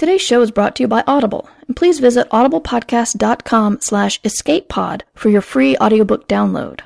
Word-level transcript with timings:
Today's 0.00 0.22
show 0.22 0.40
is 0.40 0.50
brought 0.50 0.76
to 0.76 0.84
you 0.84 0.88
by 0.88 1.04
Audible, 1.06 1.46
and 1.68 1.76
please 1.76 1.98
visit 1.98 2.26
audiblepodcast.com 2.30 3.82
slash 3.82 4.18
escapepod 4.22 5.02
for 5.14 5.28
your 5.28 5.42
free 5.42 5.76
audiobook 5.76 6.26
download. 6.26 6.80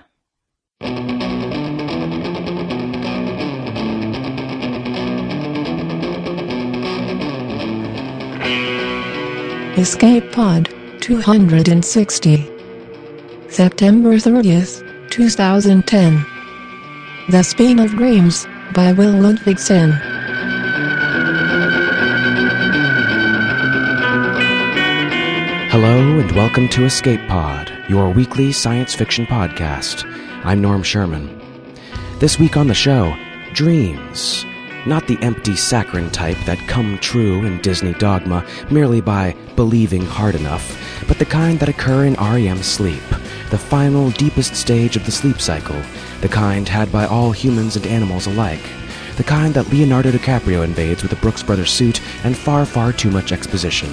Escape 9.79 10.33
Pod 10.33 10.75
260 11.01 12.51
September 13.49 14.15
30th, 14.15 15.11
2010 15.11 16.27
The 17.29 17.45
Speed 17.45 17.79
of 17.79 17.93
Dreams 17.93 18.49
by 18.75 18.91
Will 18.91 19.13
Ludwigsen 19.13 20.14
Hello 25.75 26.21
and 26.21 26.31
welcome 26.31 26.69
to 26.69 26.85
Escape 26.85 27.27
Pod, 27.27 27.77
your 27.89 28.09
weekly 28.09 28.53
science 28.53 28.95
fiction 28.95 29.27
podcast. 29.27 30.05
I'm 30.45 30.61
Norm 30.61 30.85
Sherman. 30.85 31.43
This 32.21 32.39
week 32.39 32.57
on 32.57 32.69
the 32.69 32.75
show, 32.75 33.13
dreams. 33.55 34.47
Not 34.87 35.09
the 35.09 35.19
empty 35.21 35.57
saccharine 35.57 36.13
type 36.13 36.37
that 36.47 36.69
come 36.69 36.97
true 36.99 37.45
in 37.45 37.61
Disney 37.61 37.93
dogma 37.95 38.47
merely 38.71 39.01
by 39.01 39.35
believing 39.57 40.07
hard 40.07 40.37
enough, 40.37 40.79
but 41.09 41.19
the 41.19 41.25
kind 41.25 41.59
that 41.59 41.69
occur 41.69 42.05
in 42.05 42.15
REM 42.15 42.63
sleep, 42.63 43.03
the 43.51 43.59
final, 43.59 44.11
deepest 44.11 44.55
stage 44.55 44.95
of 44.95 45.05
the 45.05 45.11
sleep 45.11 45.41
cycle, 45.41 45.83
the 46.21 46.29
kind 46.29 46.69
had 46.69 46.93
by 46.93 47.05
all 47.05 47.33
humans 47.33 47.75
and 47.75 47.85
animals 47.89 48.29
alike, 48.29 48.63
the 49.17 49.25
kind 49.25 49.53
that 49.55 49.73
Leonardo 49.73 50.13
DiCaprio 50.13 50.63
invades 50.63 51.03
with 51.03 51.11
a 51.11 51.17
Brooks 51.17 51.43
Brothers 51.43 51.73
suit 51.73 52.01
and 52.23 52.39
far, 52.39 52.65
far 52.65 52.93
too 52.93 53.11
much 53.11 53.33
exposition. 53.33 53.93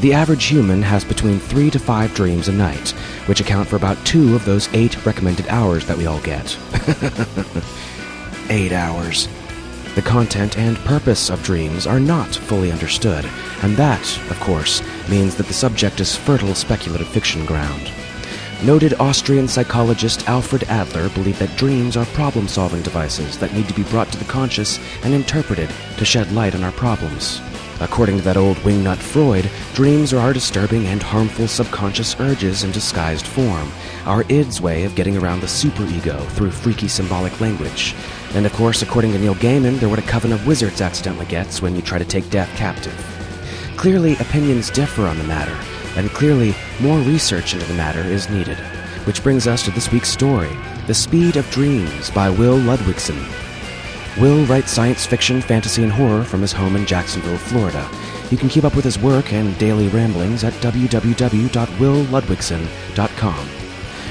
The 0.00 0.14
average 0.14 0.46
human 0.46 0.80
has 0.80 1.04
between 1.04 1.38
three 1.38 1.70
to 1.70 1.78
five 1.78 2.14
dreams 2.14 2.48
a 2.48 2.52
night, 2.52 2.88
which 3.26 3.42
account 3.42 3.68
for 3.68 3.76
about 3.76 4.02
two 4.06 4.34
of 4.34 4.46
those 4.46 4.72
eight 4.72 5.04
recommended 5.04 5.46
hours 5.48 5.84
that 5.84 5.98
we 5.98 6.06
all 6.06 6.20
get. 6.20 6.56
eight 8.48 8.72
hours. 8.72 9.28
The 9.96 10.00
content 10.00 10.56
and 10.56 10.78
purpose 10.78 11.28
of 11.28 11.42
dreams 11.42 11.86
are 11.86 12.00
not 12.00 12.34
fully 12.34 12.72
understood, 12.72 13.28
and 13.60 13.76
that, 13.76 14.00
of 14.30 14.40
course, 14.40 14.82
means 15.10 15.34
that 15.34 15.48
the 15.48 15.52
subject 15.52 16.00
is 16.00 16.16
fertile 16.16 16.54
speculative 16.54 17.08
fiction 17.08 17.44
ground. 17.44 17.92
Noted 18.64 18.94
Austrian 18.94 19.48
psychologist 19.48 20.26
Alfred 20.26 20.64
Adler 20.64 21.10
believed 21.10 21.40
that 21.40 21.58
dreams 21.58 21.98
are 21.98 22.06
problem 22.06 22.48
solving 22.48 22.80
devices 22.80 23.36
that 23.38 23.52
need 23.52 23.68
to 23.68 23.74
be 23.74 23.82
brought 23.84 24.10
to 24.12 24.18
the 24.18 24.24
conscious 24.24 24.80
and 25.04 25.12
interpreted 25.12 25.68
to 25.98 26.04
shed 26.06 26.32
light 26.32 26.54
on 26.54 26.64
our 26.64 26.72
problems. 26.72 27.42
According 27.80 28.18
to 28.18 28.22
that 28.24 28.36
old 28.36 28.58
wingnut 28.58 28.98
Freud, 28.98 29.50
dreams 29.72 30.12
are 30.12 30.18
our 30.18 30.34
disturbing 30.34 30.86
and 30.86 31.02
harmful 31.02 31.48
subconscious 31.48 32.14
urges 32.20 32.62
in 32.62 32.72
disguised 32.72 33.26
form, 33.26 33.72
our 34.04 34.22
id's 34.28 34.60
way 34.60 34.84
of 34.84 34.94
getting 34.94 35.16
around 35.16 35.40
the 35.40 35.46
superego 35.46 36.22
through 36.32 36.50
freaky 36.50 36.88
symbolic 36.88 37.40
language. 37.40 37.94
And 38.34 38.44
of 38.44 38.52
course, 38.52 38.82
according 38.82 39.12
to 39.12 39.18
Neil 39.18 39.34
Gaiman, 39.34 39.80
they're 39.80 39.88
what 39.88 39.98
a 39.98 40.02
coven 40.02 40.30
of 40.30 40.46
wizards 40.46 40.82
accidentally 40.82 41.24
gets 41.26 41.62
when 41.62 41.74
you 41.74 41.80
try 41.80 41.98
to 41.98 42.04
take 42.04 42.28
death 42.28 42.54
captive. 42.54 42.94
Clearly, 43.78 44.14
opinions 44.16 44.68
differ 44.68 45.06
on 45.06 45.16
the 45.16 45.24
matter, 45.24 45.56
and 45.96 46.10
clearly, 46.10 46.54
more 46.80 46.98
research 46.98 47.54
into 47.54 47.64
the 47.64 47.74
matter 47.74 48.00
is 48.00 48.28
needed. 48.28 48.58
Which 49.06 49.22
brings 49.22 49.46
us 49.46 49.64
to 49.64 49.70
this 49.70 49.90
week's 49.90 50.10
story 50.10 50.54
The 50.86 50.92
Speed 50.92 51.36
of 51.36 51.50
Dreams 51.50 52.10
by 52.10 52.28
Will 52.28 52.58
Ludwigsen. 52.58 53.49
Will 54.18 54.44
writes 54.46 54.72
science 54.72 55.06
fiction, 55.06 55.40
fantasy, 55.40 55.84
and 55.84 55.92
horror 55.92 56.24
from 56.24 56.40
his 56.40 56.50
home 56.52 56.74
in 56.74 56.84
Jacksonville, 56.84 57.38
Florida. 57.38 57.88
You 58.30 58.36
can 58.36 58.48
keep 58.48 58.64
up 58.64 58.74
with 58.74 58.84
his 58.84 58.98
work 58.98 59.32
and 59.32 59.56
daily 59.58 59.86
ramblings 59.88 60.42
at 60.44 60.52
www.willludwigsen.com. 60.54 63.48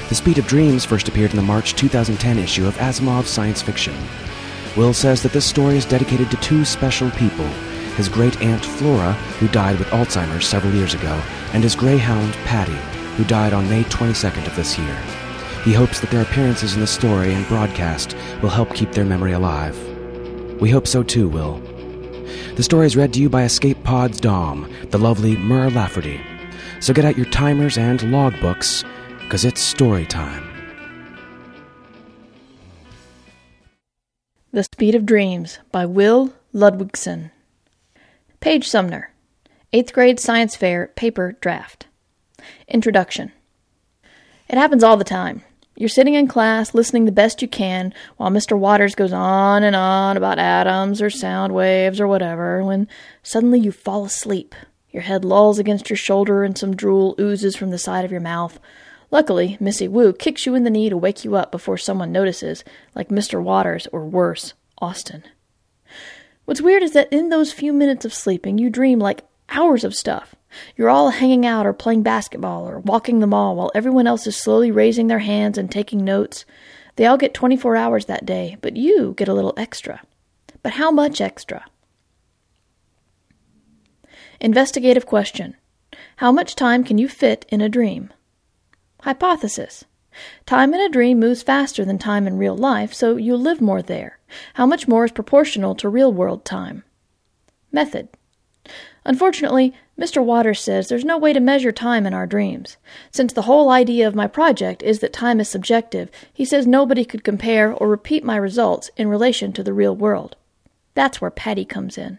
The 0.08 0.14
Speed 0.14 0.38
of 0.38 0.46
Dreams 0.46 0.84
first 0.84 1.08
appeared 1.08 1.30
in 1.30 1.36
the 1.36 1.42
March 1.42 1.74
2010 1.74 2.38
issue 2.38 2.66
of 2.66 2.76
Asimov's 2.76 3.30
Science 3.30 3.62
Fiction. 3.62 3.94
Will 4.76 4.94
says 4.94 5.22
that 5.22 5.32
this 5.32 5.44
story 5.44 5.76
is 5.76 5.84
dedicated 5.84 6.30
to 6.30 6.36
two 6.38 6.64
special 6.64 7.10
people 7.12 7.48
his 7.96 8.08
great 8.08 8.40
aunt 8.40 8.64
Flora, 8.64 9.12
who 9.40 9.48
died 9.48 9.78
with 9.78 9.88
Alzheimer's 9.88 10.46
several 10.46 10.72
years 10.72 10.94
ago, 10.94 11.20
and 11.52 11.62
his 11.62 11.74
greyhound 11.74 12.32
Patty, 12.44 12.78
who 13.16 13.24
died 13.24 13.52
on 13.52 13.68
May 13.68 13.82
22nd 13.84 14.46
of 14.46 14.56
this 14.56 14.78
year. 14.78 14.96
He 15.64 15.74
hopes 15.74 16.00
that 16.00 16.10
their 16.10 16.22
appearances 16.22 16.74
in 16.74 16.80
the 16.80 16.86
story 16.86 17.34
and 17.34 17.46
broadcast 17.46 18.16
will 18.40 18.48
help 18.48 18.72
keep 18.72 18.92
their 18.92 19.04
memory 19.04 19.32
alive. 19.32 19.89
We 20.60 20.70
hope 20.70 20.86
so 20.86 21.02
too, 21.02 21.28
Will. 21.28 21.58
The 22.56 22.62
story 22.62 22.86
is 22.86 22.96
read 22.96 23.14
to 23.14 23.20
you 23.20 23.30
by 23.30 23.44
Escape 23.44 23.82
Pod's 23.82 24.20
Dom, 24.20 24.70
the 24.90 24.98
lovely 24.98 25.36
Mur 25.36 25.70
Lafferty. 25.70 26.20
So 26.80 26.92
get 26.92 27.06
out 27.06 27.16
your 27.16 27.26
timers 27.26 27.78
and 27.78 28.00
logbooks, 28.00 28.84
because 29.22 29.44
it's 29.44 29.60
story 29.60 30.04
time. 30.04 30.46
The 34.52 34.64
Speed 34.64 34.94
of 34.94 35.06
Dreams 35.06 35.60
by 35.72 35.86
Will 35.86 36.34
Ludwigsen. 36.52 37.30
Paige 38.40 38.68
Sumner. 38.68 39.12
8th 39.72 39.92
grade 39.92 40.20
science 40.20 40.56
fair 40.56 40.88
paper 40.88 41.36
draft. 41.40 41.86
Introduction. 42.68 43.32
It 44.48 44.58
happens 44.58 44.82
all 44.82 44.96
the 44.96 45.04
time. 45.04 45.42
You're 45.80 45.88
sitting 45.88 46.12
in 46.12 46.28
class 46.28 46.74
listening 46.74 47.06
the 47.06 47.10
best 47.10 47.40
you 47.40 47.48
can 47.48 47.94
while 48.18 48.28
Mr. 48.28 48.56
Waters 48.56 48.94
goes 48.94 49.14
on 49.14 49.62
and 49.62 49.74
on 49.74 50.18
about 50.18 50.38
atoms 50.38 51.00
or 51.00 51.08
sound 51.08 51.54
waves 51.54 52.02
or 52.02 52.06
whatever 52.06 52.62
when 52.62 52.86
suddenly 53.22 53.60
you 53.60 53.72
fall 53.72 54.04
asleep. 54.04 54.54
Your 54.90 55.04
head 55.04 55.24
lolls 55.24 55.58
against 55.58 55.88
your 55.88 55.96
shoulder 55.96 56.44
and 56.44 56.58
some 56.58 56.76
drool 56.76 57.14
oozes 57.18 57.56
from 57.56 57.70
the 57.70 57.78
side 57.78 58.04
of 58.04 58.10
your 58.10 58.20
mouth. 58.20 58.60
Luckily, 59.10 59.56
Missy 59.58 59.88
Wu 59.88 60.12
kicks 60.12 60.44
you 60.44 60.54
in 60.54 60.64
the 60.64 60.70
knee 60.70 60.90
to 60.90 60.98
wake 60.98 61.24
you 61.24 61.34
up 61.34 61.50
before 61.50 61.78
someone 61.78 62.12
notices, 62.12 62.62
like 62.94 63.08
Mr. 63.08 63.42
Waters 63.42 63.88
or 63.90 64.04
worse, 64.04 64.52
Austin. 64.82 65.24
What's 66.44 66.60
weird 66.60 66.82
is 66.82 66.92
that 66.92 67.10
in 67.10 67.30
those 67.30 67.54
few 67.54 67.72
minutes 67.72 68.04
of 68.04 68.12
sleeping, 68.12 68.58
you 68.58 68.68
dream 68.68 68.98
like 68.98 69.24
hours 69.48 69.84
of 69.84 69.96
stuff. 69.96 70.34
You're 70.76 70.90
all 70.90 71.10
hanging 71.10 71.46
out 71.46 71.66
or 71.66 71.72
playing 71.72 72.02
basketball 72.02 72.68
or 72.68 72.80
walking 72.80 73.20
the 73.20 73.26
mall 73.26 73.56
while 73.56 73.70
everyone 73.74 74.06
else 74.06 74.26
is 74.26 74.36
slowly 74.36 74.70
raising 74.70 75.06
their 75.06 75.20
hands 75.20 75.56
and 75.56 75.70
taking 75.70 76.04
notes. 76.04 76.44
They 76.96 77.06
all 77.06 77.16
get 77.16 77.34
24 77.34 77.76
hours 77.76 78.06
that 78.06 78.26
day, 78.26 78.56
but 78.60 78.76
you 78.76 79.14
get 79.16 79.28
a 79.28 79.34
little 79.34 79.54
extra. 79.56 80.02
But 80.62 80.72
how 80.72 80.90
much 80.90 81.20
extra? 81.20 81.64
Investigative 84.40 85.06
question 85.06 85.56
How 86.16 86.32
much 86.32 86.54
time 86.54 86.84
can 86.84 86.98
you 86.98 87.08
fit 87.08 87.46
in 87.48 87.60
a 87.60 87.68
dream? 87.68 88.12
Hypothesis 89.02 89.84
Time 90.44 90.74
in 90.74 90.80
a 90.80 90.88
dream 90.88 91.20
moves 91.20 91.42
faster 91.42 91.84
than 91.84 91.98
time 91.98 92.26
in 92.26 92.36
real 92.36 92.56
life, 92.56 92.92
so 92.92 93.16
you 93.16 93.36
live 93.36 93.60
more 93.60 93.80
there. 93.80 94.18
How 94.54 94.66
much 94.66 94.88
more 94.88 95.04
is 95.04 95.12
proportional 95.12 95.74
to 95.76 95.88
real 95.88 96.12
world 96.12 96.44
time? 96.44 96.82
Method 97.70 98.08
Unfortunately, 99.04 99.72
Mr. 99.98 100.22
Waters 100.22 100.60
says 100.60 100.88
there's 100.88 101.04
no 101.04 101.18
way 101.18 101.32
to 101.32 101.40
measure 101.40 101.72
time 101.72 102.06
in 102.06 102.14
our 102.14 102.26
dreams. 102.26 102.76
Since 103.10 103.32
the 103.32 103.42
whole 103.42 103.70
idea 103.70 104.06
of 104.06 104.14
my 104.14 104.26
project 104.26 104.82
is 104.82 105.00
that 105.00 105.12
time 105.12 105.40
is 105.40 105.48
subjective, 105.48 106.10
he 106.32 106.44
says 106.44 106.66
nobody 106.66 107.04
could 107.04 107.24
compare 107.24 107.72
or 107.72 107.88
repeat 107.88 108.24
my 108.24 108.36
results 108.36 108.90
in 108.96 109.08
relation 109.08 109.52
to 109.54 109.62
the 109.62 109.72
real 109.72 109.96
world. 109.96 110.36
That's 110.94 111.20
where 111.20 111.30
Patty 111.30 111.64
comes 111.64 111.96
in. 111.96 112.18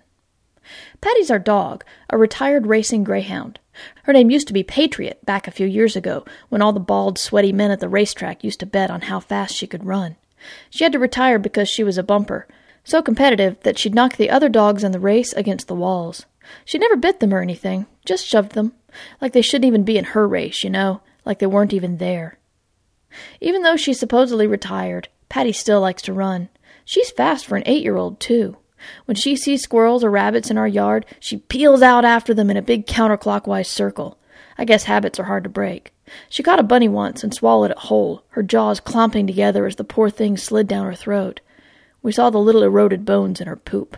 Patty's 1.02 1.32
our 1.32 1.40
dog, 1.40 1.84
a 2.10 2.18
retired 2.18 2.68
racing 2.68 3.04
greyhound. 3.04 3.60
Her 4.04 4.14
name 4.14 4.30
used 4.30 4.48
to 4.48 4.54
be 4.54 4.64
Patriot 4.64 5.26
back 5.26 5.48
a 5.48 5.52
few 5.52 5.68
years 5.68 5.96
ago, 5.96 6.26
when 6.50 6.62
all 6.62 6.74
the 6.74 6.80
bald, 6.80 7.18
sweaty 7.18 7.52
men 7.52 7.72
at 7.72 7.80
the 7.80 7.90
racetrack 7.90 8.44
used 8.44 8.60
to 8.60 8.66
bet 8.66 8.92
on 8.92 9.02
how 9.02 9.20
fast 9.20 9.56
she 9.56 9.68
could 9.68 9.86
run. 9.86 10.16
She 10.70 10.84
had 10.84 10.94
to 10.94 11.00
retire 11.00 11.40
because 11.40 11.70
she 11.70 11.84
was 11.84 11.98
a 11.98 12.04
bumper, 12.04 12.48
so 12.84 13.02
competitive 13.02 13.60
that 13.62 13.78
she'd 13.78 13.96
knock 13.96 14.18
the 14.18 14.30
other 14.30 14.50
dogs 14.50 14.84
in 14.84 14.92
the 14.92 15.00
race 15.00 15.34
against 15.34 15.68
the 15.68 15.76
walls. 15.76 16.26
She 16.66 16.78
never 16.78 16.96
bit 16.96 17.20
them 17.20 17.34
or 17.34 17.42
anything, 17.42 17.86
just 18.06 18.26
shoved 18.26 18.54
them. 18.54 18.74
Like 19.20 19.34
they 19.34 19.42
shouldn't 19.42 19.68
even 19.68 19.84
be 19.84 19.98
in 19.98 20.06
her 20.06 20.28
race, 20.28 20.64
you 20.64 20.70
know, 20.70 21.02
like 21.26 21.40
they 21.40 21.46
weren't 21.46 21.74
even 21.74 21.98
there. 21.98 22.38
Even 23.40 23.64
though 23.64 23.76
she's 23.76 24.00
supposedly 24.00 24.48
retired, 24.48 25.10
Patty 25.30 25.52
still 25.52 25.82
likes 25.82 26.02
to 26.04 26.14
run. 26.14 26.50
She's 26.86 27.12
fast 27.12 27.46
for 27.46 27.56
an 27.56 27.64
eight 27.66 27.84
year 27.84 27.98
old, 27.98 28.20
too. 28.20 28.58
When 29.06 29.16
she 29.16 29.36
sees 29.36 29.62
squirrels 29.62 30.04
or 30.04 30.10
rabbits 30.10 30.50
in 30.50 30.58
our 30.58 30.68
yard, 30.68 31.06
she 31.20 31.38
peels 31.38 31.82
out 31.82 32.04
after 32.04 32.34
them 32.34 32.50
in 32.50 32.58
a 32.58 32.62
big 32.62 32.88
counterclockwise 32.88 33.68
circle. 33.68 34.18
I 34.58 34.66
guess 34.66 34.84
habits 34.84 35.20
are 35.20 35.26
hard 35.26 35.44
to 35.44 35.50
break. 35.50 35.94
She 36.30 36.44
caught 36.44 36.60
a 36.60 36.64
bunny 36.64 36.90
once 36.90 37.24
and 37.24 37.34
swallowed 37.34 37.72
it 37.72 37.78
whole, 37.78 38.24
her 38.30 38.44
jaws 38.44 38.80
clomping 38.80 39.28
together 39.28 39.66
as 39.66 39.76
the 39.76 39.84
poor 39.84 40.10
thing 40.10 40.36
slid 40.36 40.68
down 40.68 40.86
her 40.86 40.96
throat. 40.96 41.40
We 42.02 42.12
saw 42.12 42.30
the 42.30 42.40
little 42.40 42.64
eroded 42.64 43.06
bones 43.06 43.40
in 43.40 43.48
her 43.48 43.56
poop. 43.56 43.98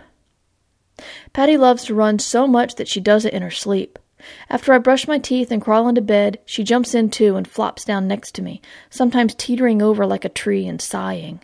Patty 1.34 1.58
loves 1.58 1.86
to 1.86 1.96
run 1.96 2.20
so 2.20 2.48
much 2.48 2.76
that 2.76 2.88
she 2.88 3.00
does 3.00 3.26
it 3.26 3.34
in 3.34 3.42
her 3.42 3.52
sleep. 3.52 3.98
After 4.50 4.74
I 4.74 4.78
brush 4.78 5.08
my 5.08 5.18
teeth 5.18 5.52
and 5.52 5.62
crawl 5.62 5.88
into 5.88 6.02
bed, 6.02 6.40
she 6.46 6.64
jumps 6.64 6.94
in 6.96 7.10
too 7.10 7.36
and 7.36 7.48
flops 7.48 7.84
down 7.84 8.08
next 8.08 8.34
to 8.36 8.42
me, 8.42 8.62
sometimes 8.90 9.36
teetering 9.36 9.82
over 9.82 10.06
like 10.06 10.24
a 10.24 10.30
tree 10.30 10.66
and 10.66 10.82
sighing. 10.82 11.42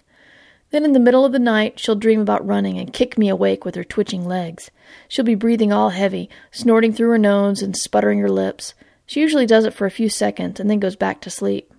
Then 0.71 0.85
in 0.85 0.93
the 0.93 0.99
middle 0.99 1.25
of 1.25 1.31
the 1.31 1.39
night, 1.39 1.79
she'll 1.79 1.95
dream 1.95 2.21
about 2.21 2.45
running 2.45 2.77
and 2.77 2.93
kick 2.93 3.17
me 3.17 3.27
awake 3.27 3.65
with 3.65 3.75
her 3.75 3.83
twitching 3.83 4.23
legs. 4.23 4.69
She'll 5.07 5.25
be 5.25 5.35
breathing 5.35 5.73
all 5.73 5.89
heavy, 5.89 6.29
snorting 6.51 6.93
through 6.93 7.09
her 7.09 7.17
nose 7.17 7.61
and 7.61 7.75
sputtering 7.75 8.19
her 8.19 8.29
lips. 8.29 8.75
She 9.05 9.19
usually 9.19 9.47
does 9.47 9.65
it 9.65 9.73
for 9.73 9.87
a 9.87 9.91
few 9.91 10.09
seconds 10.09 10.59
and 10.59 10.69
then 10.69 10.79
goes 10.79 10.95
back 10.95 11.21
to 11.21 11.31
sleep. 11.31 11.73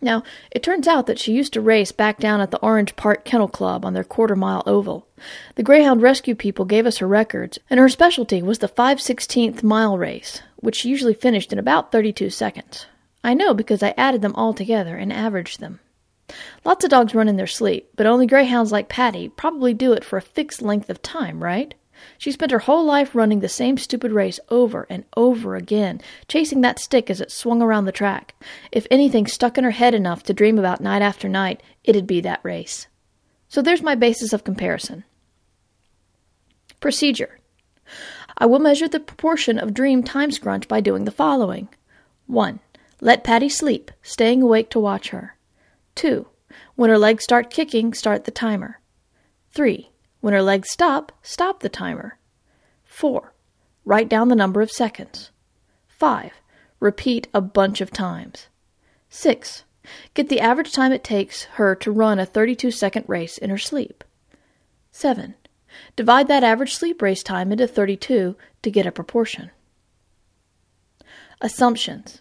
Now, 0.00 0.22
it 0.50 0.62
turns 0.62 0.86
out 0.86 1.06
that 1.06 1.18
she 1.18 1.32
used 1.32 1.54
to 1.54 1.60
race 1.60 1.90
back 1.90 2.18
down 2.18 2.40
at 2.40 2.50
the 2.50 2.60
Orange 2.60 2.96
Park 2.96 3.24
Kennel 3.24 3.48
Club 3.48 3.84
on 3.84 3.94
their 3.94 4.04
quarter 4.04 4.36
mile 4.36 4.62
oval. 4.66 5.08
The 5.54 5.62
Greyhound 5.62 6.02
Rescue 6.02 6.34
people 6.34 6.66
gave 6.66 6.86
us 6.86 6.98
her 6.98 7.06
records, 7.08 7.58
and 7.70 7.80
her 7.80 7.88
specialty 7.88 8.42
was 8.42 8.58
the 8.58 8.68
5 8.68 8.98
16th 8.98 9.62
mile 9.62 9.96
race, 9.96 10.42
which 10.56 10.76
she 10.76 10.90
usually 10.90 11.14
finished 11.14 11.52
in 11.52 11.58
about 11.58 11.92
32 11.92 12.28
seconds. 12.30 12.86
I 13.24 13.32
know 13.34 13.54
because 13.54 13.82
I 13.82 13.94
added 13.96 14.20
them 14.20 14.34
all 14.34 14.52
together 14.52 14.96
and 14.96 15.12
averaged 15.12 15.60
them. 15.60 15.80
Lots 16.64 16.84
of 16.84 16.90
dogs 16.90 17.14
run 17.14 17.28
in 17.28 17.36
their 17.36 17.46
sleep, 17.46 17.90
but 17.96 18.06
only 18.06 18.26
greyhounds 18.26 18.72
like 18.72 18.88
Patty 18.88 19.28
probably 19.28 19.72
do 19.72 19.92
it 19.92 20.04
for 20.04 20.16
a 20.16 20.22
fixed 20.22 20.60
length 20.60 20.90
of 20.90 21.00
time, 21.00 21.42
right? 21.42 21.74
She 22.18 22.32
spent 22.32 22.52
her 22.52 22.60
whole 22.60 22.84
life 22.84 23.14
running 23.14 23.40
the 23.40 23.48
same 23.48 23.76
stupid 23.78 24.12
race 24.12 24.40
over 24.48 24.86
and 24.88 25.04
over 25.16 25.56
again, 25.56 26.00
chasing 26.28 26.60
that 26.60 26.78
stick 26.78 27.10
as 27.10 27.20
it 27.20 27.30
swung 27.30 27.62
around 27.62 27.84
the 27.84 27.92
track. 27.92 28.34
If 28.72 28.86
anything 28.90 29.26
stuck 29.26 29.58
in 29.58 29.64
her 29.64 29.70
head 29.70 29.94
enough 29.94 30.22
to 30.24 30.34
dream 30.34 30.58
about 30.58 30.80
night 30.80 31.02
after 31.02 31.28
night, 31.28 31.62
it'd 31.84 32.06
be 32.06 32.20
that 32.22 32.40
race. 32.42 32.86
So 33.48 33.62
there's 33.62 33.82
my 33.82 33.94
basis 33.94 34.32
of 34.32 34.44
comparison. 34.44 35.04
Procedure 36.80 37.38
I 38.38 38.46
will 38.46 38.58
measure 38.58 38.88
the 38.88 39.00
proportion 39.00 39.58
of 39.58 39.72
dream 39.72 40.02
time 40.02 40.30
scrunch 40.30 40.68
by 40.68 40.80
doing 40.80 41.04
the 41.04 41.10
following 41.10 41.68
1. 42.26 42.60
Let 43.00 43.24
Patty 43.24 43.48
sleep, 43.48 43.90
staying 44.02 44.42
awake 44.42 44.68
to 44.70 44.80
watch 44.80 45.10
her. 45.10 45.36
2. 45.94 46.26
When 46.74 46.90
her 46.90 46.98
legs 46.98 47.24
start 47.24 47.50
kicking, 47.50 47.94
start 47.94 48.24
the 48.24 48.30
timer. 48.30 48.80
3. 49.52 49.90
When 50.26 50.34
her 50.34 50.42
legs 50.42 50.72
stop, 50.72 51.12
stop 51.22 51.60
the 51.60 51.68
timer. 51.68 52.18
4. 52.82 53.32
Write 53.84 54.08
down 54.08 54.26
the 54.26 54.34
number 54.34 54.60
of 54.60 54.72
seconds. 54.72 55.30
5. 55.86 56.32
Repeat 56.80 57.28
a 57.32 57.40
bunch 57.40 57.80
of 57.80 57.92
times. 57.92 58.48
6. 59.08 59.62
Get 60.14 60.28
the 60.28 60.40
average 60.40 60.72
time 60.72 60.90
it 60.90 61.04
takes 61.04 61.44
her 61.44 61.76
to 61.76 61.92
run 61.92 62.18
a 62.18 62.26
32 62.26 62.72
second 62.72 63.04
race 63.06 63.38
in 63.38 63.50
her 63.50 63.56
sleep. 63.56 64.02
7. 64.90 65.36
Divide 65.94 66.26
that 66.26 66.42
average 66.42 66.74
sleep 66.74 67.00
race 67.00 67.22
time 67.22 67.52
into 67.52 67.68
32 67.68 68.34
to 68.62 68.70
get 68.72 68.84
a 68.84 68.90
proportion. 68.90 69.52
Assumptions. 71.40 72.20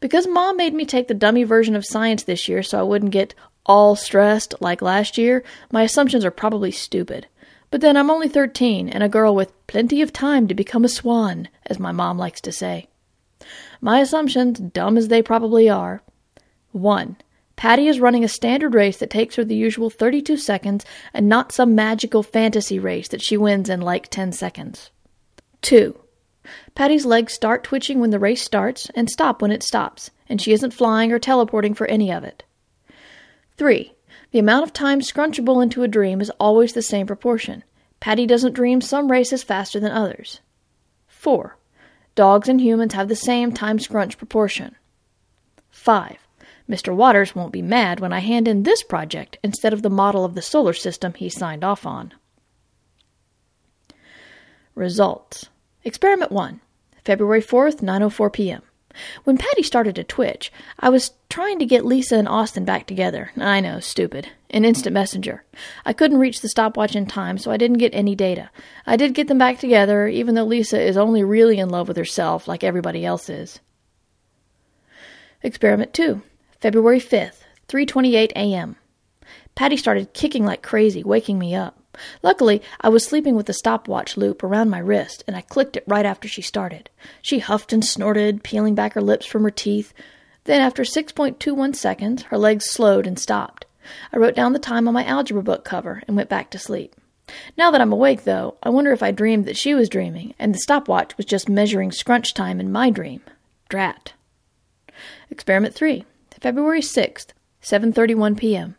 Because 0.00 0.26
mom 0.26 0.58
made 0.58 0.74
me 0.74 0.84
take 0.84 1.08
the 1.08 1.14
dummy 1.14 1.44
version 1.44 1.76
of 1.76 1.86
science 1.86 2.24
this 2.24 2.46
year 2.46 2.62
so 2.62 2.78
I 2.78 2.82
wouldn't 2.82 3.10
get 3.10 3.34
all 3.66 3.94
stressed 3.96 4.54
like 4.60 4.82
last 4.82 5.16
year, 5.16 5.44
my 5.70 5.82
assumptions 5.82 6.24
are 6.24 6.30
probably 6.30 6.70
stupid. 6.70 7.26
But 7.70 7.80
then 7.80 7.96
I'm 7.96 8.10
only 8.10 8.28
13 8.28 8.88
and 8.88 9.02
a 9.02 9.08
girl 9.08 9.34
with 9.34 9.66
plenty 9.66 10.02
of 10.02 10.12
time 10.12 10.46
to 10.48 10.54
become 10.54 10.84
a 10.84 10.88
swan, 10.88 11.48
as 11.66 11.78
my 11.78 11.92
mom 11.92 12.18
likes 12.18 12.40
to 12.42 12.52
say. 12.52 12.88
My 13.80 14.00
assumptions, 14.00 14.58
dumb 14.58 14.96
as 14.96 15.08
they 15.08 15.22
probably 15.22 15.70
are 15.70 16.02
1. 16.72 17.16
Patty 17.56 17.86
is 17.86 18.00
running 18.00 18.24
a 18.24 18.28
standard 18.28 18.74
race 18.74 18.98
that 18.98 19.10
takes 19.10 19.36
her 19.36 19.44
the 19.44 19.54
usual 19.54 19.88
32 19.88 20.36
seconds 20.36 20.84
and 21.14 21.28
not 21.28 21.52
some 21.52 21.74
magical 21.74 22.22
fantasy 22.22 22.78
race 22.78 23.08
that 23.08 23.22
she 23.22 23.36
wins 23.36 23.68
in 23.68 23.80
like 23.80 24.08
10 24.08 24.32
seconds. 24.32 24.90
2. 25.62 25.98
Patty's 26.74 27.06
legs 27.06 27.32
start 27.32 27.62
twitching 27.62 28.00
when 28.00 28.10
the 28.10 28.18
race 28.18 28.42
starts 28.42 28.90
and 28.94 29.08
stop 29.08 29.40
when 29.40 29.52
it 29.52 29.62
stops, 29.62 30.10
and 30.28 30.40
she 30.40 30.52
isn't 30.52 30.74
flying 30.74 31.12
or 31.12 31.18
teleporting 31.18 31.72
for 31.72 31.86
any 31.86 32.10
of 32.10 32.24
it. 32.24 32.42
3. 33.62 33.94
The 34.32 34.40
amount 34.40 34.64
of 34.64 34.72
time 34.72 35.00
scrunchable 35.00 35.62
into 35.62 35.84
a 35.84 35.86
dream 35.86 36.20
is 36.20 36.32
always 36.40 36.72
the 36.72 36.82
same 36.82 37.06
proportion. 37.06 37.62
Patty 38.00 38.26
doesn't 38.26 38.54
dream 38.54 38.80
some 38.80 39.08
races 39.08 39.44
faster 39.44 39.78
than 39.78 39.92
others. 39.92 40.40
4. 41.06 41.56
Dogs 42.16 42.48
and 42.48 42.60
humans 42.60 42.94
have 42.94 43.06
the 43.06 43.14
same 43.14 43.52
time 43.52 43.78
scrunch 43.78 44.18
proportion. 44.18 44.74
5. 45.70 46.16
Mr. 46.68 46.92
Waters 46.92 47.36
won't 47.36 47.52
be 47.52 47.62
mad 47.62 48.00
when 48.00 48.12
I 48.12 48.18
hand 48.18 48.48
in 48.48 48.64
this 48.64 48.82
project 48.82 49.38
instead 49.44 49.72
of 49.72 49.82
the 49.82 49.88
model 49.88 50.24
of 50.24 50.34
the 50.34 50.42
solar 50.42 50.72
system 50.72 51.14
he 51.14 51.28
signed 51.28 51.62
off 51.62 51.86
on. 51.86 52.14
Results 54.74 55.50
Experiment 55.84 56.32
1, 56.32 56.60
February 57.04 57.40
4th, 57.40 57.76
9:04 57.76 58.32
p.m. 58.32 58.62
When 59.24 59.38
Patty 59.38 59.62
started 59.62 59.94
to 59.96 60.04
twitch, 60.04 60.52
I 60.78 60.88
was 60.88 61.12
trying 61.28 61.58
to 61.58 61.66
get 61.66 61.84
Lisa 61.84 62.16
and 62.16 62.28
Austin 62.28 62.64
back 62.64 62.86
together. 62.86 63.30
I 63.36 63.60
know, 63.60 63.80
stupid. 63.80 64.28
In 64.48 64.64
Instant 64.64 64.94
Messenger. 64.94 65.44
I 65.86 65.92
couldn't 65.92 66.18
reach 66.18 66.40
the 66.40 66.48
stopwatch 66.48 66.94
in 66.94 67.06
time, 67.06 67.38
so 67.38 67.50
I 67.50 67.56
didn't 67.56 67.78
get 67.78 67.94
any 67.94 68.14
data. 68.14 68.50
I 68.86 68.96
did 68.96 69.14
get 69.14 69.28
them 69.28 69.38
back 69.38 69.58
together, 69.58 70.06
even 70.06 70.34
though 70.34 70.44
Lisa 70.44 70.80
is 70.80 70.96
only 70.96 71.24
really 71.24 71.58
in 71.58 71.70
love 71.70 71.88
with 71.88 71.96
herself, 71.96 72.46
like 72.46 72.62
everybody 72.62 73.04
else 73.04 73.30
is. 73.30 73.60
Experiment 75.42 75.92
2, 75.94 76.22
February 76.60 77.00
5th, 77.00 77.44
3:28 77.68 78.30
a.m. 78.32 78.76
Patty 79.54 79.76
started 79.76 80.12
kicking 80.12 80.44
like 80.44 80.62
crazy, 80.62 81.02
waking 81.02 81.38
me 81.38 81.54
up. 81.54 81.81
Luckily, 82.22 82.62
I 82.80 82.88
was 82.88 83.04
sleeping 83.04 83.34
with 83.34 83.46
the 83.46 83.52
stopwatch 83.52 84.16
loop 84.16 84.42
around 84.42 84.70
my 84.70 84.78
wrist, 84.78 85.24
and 85.26 85.36
I 85.36 85.42
clicked 85.42 85.76
it 85.76 85.84
right 85.86 86.06
after 86.06 86.26
she 86.26 86.42
started. 86.42 86.88
She 87.20 87.38
huffed 87.38 87.72
and 87.72 87.84
snorted, 87.84 88.42
peeling 88.42 88.74
back 88.74 88.94
her 88.94 89.02
lips 89.02 89.26
from 89.26 89.42
her 89.42 89.50
teeth. 89.50 89.92
Then, 90.44 90.60
after 90.60 90.82
6.21 90.82 91.76
seconds, 91.76 92.22
her 92.24 92.38
legs 92.38 92.64
slowed 92.70 93.06
and 93.06 93.18
stopped. 93.18 93.66
I 94.12 94.16
wrote 94.16 94.34
down 94.34 94.52
the 94.52 94.58
time 94.58 94.88
on 94.88 94.94
my 94.94 95.04
algebra 95.04 95.42
book 95.42 95.64
cover 95.64 96.02
and 96.06 96.16
went 96.16 96.28
back 96.28 96.50
to 96.50 96.58
sleep. 96.58 96.94
Now 97.56 97.70
that 97.70 97.80
I'm 97.80 97.92
awake, 97.92 98.24
though, 98.24 98.56
I 98.62 98.70
wonder 98.70 98.92
if 98.92 99.02
I 99.02 99.10
dreamed 99.10 99.44
that 99.46 99.56
she 99.56 99.74
was 99.74 99.88
dreaming, 99.88 100.34
and 100.38 100.54
the 100.54 100.58
stopwatch 100.58 101.16
was 101.16 101.26
just 101.26 101.48
measuring 101.48 101.92
scrunch 101.92 102.34
time 102.34 102.60
in 102.60 102.72
my 102.72 102.90
dream. 102.90 103.20
Drat. 103.68 104.12
Experiment 105.30 105.74
3, 105.74 106.04
February 106.40 106.82
6th, 106.82 107.28
7:31 107.62 108.36
p.m. 108.36 108.76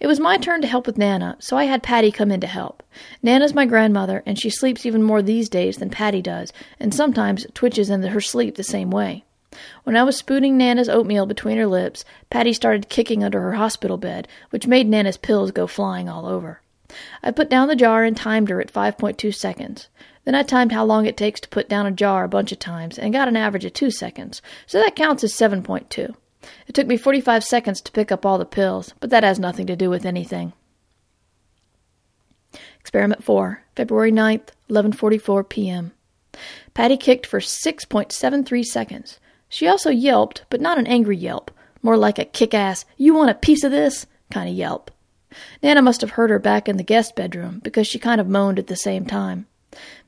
It 0.00 0.06
was 0.06 0.20
my 0.20 0.36
turn 0.36 0.60
to 0.62 0.68
help 0.68 0.86
with 0.86 0.98
Nana, 0.98 1.36
so 1.38 1.56
I 1.56 1.64
had 1.64 1.82
Patty 1.82 2.10
come 2.10 2.30
in 2.30 2.40
to 2.40 2.46
help. 2.46 2.82
Nana's 3.22 3.54
my 3.54 3.66
grandmother, 3.66 4.22
and 4.26 4.38
she 4.38 4.50
sleeps 4.50 4.84
even 4.84 5.02
more 5.02 5.22
these 5.22 5.48
days 5.48 5.78
than 5.78 5.90
Patty 5.90 6.22
does, 6.22 6.52
and 6.78 6.94
sometimes 6.94 7.46
twitches 7.54 7.90
in 7.90 8.02
her 8.02 8.20
sleep 8.20 8.56
the 8.56 8.62
same 8.62 8.90
way. 8.90 9.24
When 9.84 9.96
I 9.96 10.02
was 10.02 10.16
spooning 10.16 10.56
Nana's 10.56 10.88
oatmeal 10.88 11.26
between 11.26 11.58
her 11.58 11.66
lips, 11.66 12.04
Patty 12.28 12.52
started 12.52 12.88
kicking 12.88 13.22
under 13.22 13.40
her 13.40 13.52
hospital 13.52 13.96
bed, 13.96 14.26
which 14.50 14.66
made 14.66 14.88
Nana's 14.88 15.16
pills 15.16 15.52
go 15.52 15.66
flying 15.66 16.08
all 16.08 16.26
over. 16.26 16.60
I 17.22 17.30
put 17.30 17.48
down 17.48 17.68
the 17.68 17.76
jar 17.76 18.04
and 18.04 18.16
timed 18.16 18.48
her 18.50 18.60
at 18.60 18.72
5.2 18.72 19.34
seconds. 19.34 19.88
Then 20.24 20.34
I 20.34 20.42
timed 20.42 20.72
how 20.72 20.84
long 20.84 21.06
it 21.06 21.16
takes 21.16 21.40
to 21.40 21.48
put 21.48 21.68
down 21.68 21.86
a 21.86 21.90
jar 21.90 22.24
a 22.24 22.28
bunch 22.28 22.50
of 22.50 22.58
times 22.58 22.98
and 22.98 23.12
got 23.12 23.28
an 23.28 23.36
average 23.36 23.64
of 23.64 23.74
2 23.74 23.90
seconds, 23.90 24.42
so 24.66 24.78
that 24.78 24.96
counts 24.96 25.22
as 25.22 25.32
7.2. 25.34 26.14
It 26.66 26.74
took 26.74 26.86
me 26.86 26.96
45 26.96 27.44
seconds 27.44 27.80
to 27.80 27.92
pick 27.92 28.10
up 28.10 28.24
all 28.24 28.38
the 28.38 28.44
pills, 28.44 28.94
but 29.00 29.10
that 29.10 29.24
has 29.24 29.38
nothing 29.38 29.66
to 29.66 29.76
do 29.76 29.90
with 29.90 30.04
anything. 30.04 30.52
Experiment 32.80 33.24
4, 33.24 33.62
February 33.76 34.12
9th, 34.12 34.48
11:44 34.70 35.48
p.m. 35.48 35.92
Patty 36.74 36.96
kicked 36.96 37.26
for 37.26 37.40
6.73 37.40 38.64
seconds. 38.64 39.20
She 39.48 39.66
also 39.66 39.90
yelped, 39.90 40.44
but 40.50 40.60
not 40.60 40.78
an 40.78 40.86
angry 40.86 41.16
yelp, 41.16 41.50
more 41.82 41.96
like 41.96 42.18
a 42.18 42.24
kick-ass, 42.24 42.84
"You 42.96 43.14
want 43.14 43.30
a 43.30 43.34
piece 43.34 43.64
of 43.64 43.70
this?" 43.70 44.06
kind 44.30 44.48
of 44.48 44.54
yelp. 44.54 44.90
Nana 45.62 45.82
must 45.82 46.00
have 46.00 46.10
heard 46.10 46.30
her 46.30 46.38
back 46.38 46.68
in 46.68 46.76
the 46.76 46.82
guest 46.82 47.16
bedroom 47.16 47.60
because 47.62 47.86
she 47.86 47.98
kind 47.98 48.20
of 48.20 48.28
moaned 48.28 48.58
at 48.58 48.66
the 48.66 48.76
same 48.76 49.06
time. 49.06 49.46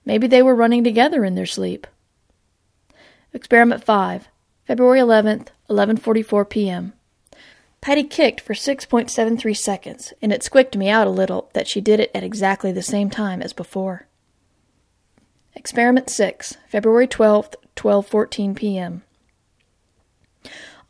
Maybe 0.05 0.27
they 0.27 0.43
were 0.43 0.55
running 0.55 0.85
together 0.85 1.25
in 1.25 1.35
their 1.35 1.47
sleep. 1.47 1.87
Experiment 3.33 3.85
5, 3.85 4.29
February 4.67 4.99
11th, 4.99 5.49
11:44 5.71 6.51
p.m. 6.51 6.93
Patty 7.81 8.03
kicked 8.03 8.41
for 8.41 8.53
6.73 8.53 9.57
seconds, 9.57 10.13
and 10.21 10.33
it 10.33 10.43
squicked 10.43 10.77
me 10.77 10.89
out 10.89 11.07
a 11.07 11.11
little 11.11 11.49
that 11.53 11.69
she 11.69 11.81
did 11.81 12.01
it 12.01 12.11
at 12.13 12.25
exactly 12.25 12.73
the 12.73 12.83
same 12.83 13.09
time 13.09 13.41
as 13.41 13.53
before. 13.53 14.09
Experiment 15.55 16.11
6, 16.11 16.57
February 16.69 17.07
12th, 17.07 17.55
12:14 17.77 18.57
p.m. 18.57 19.05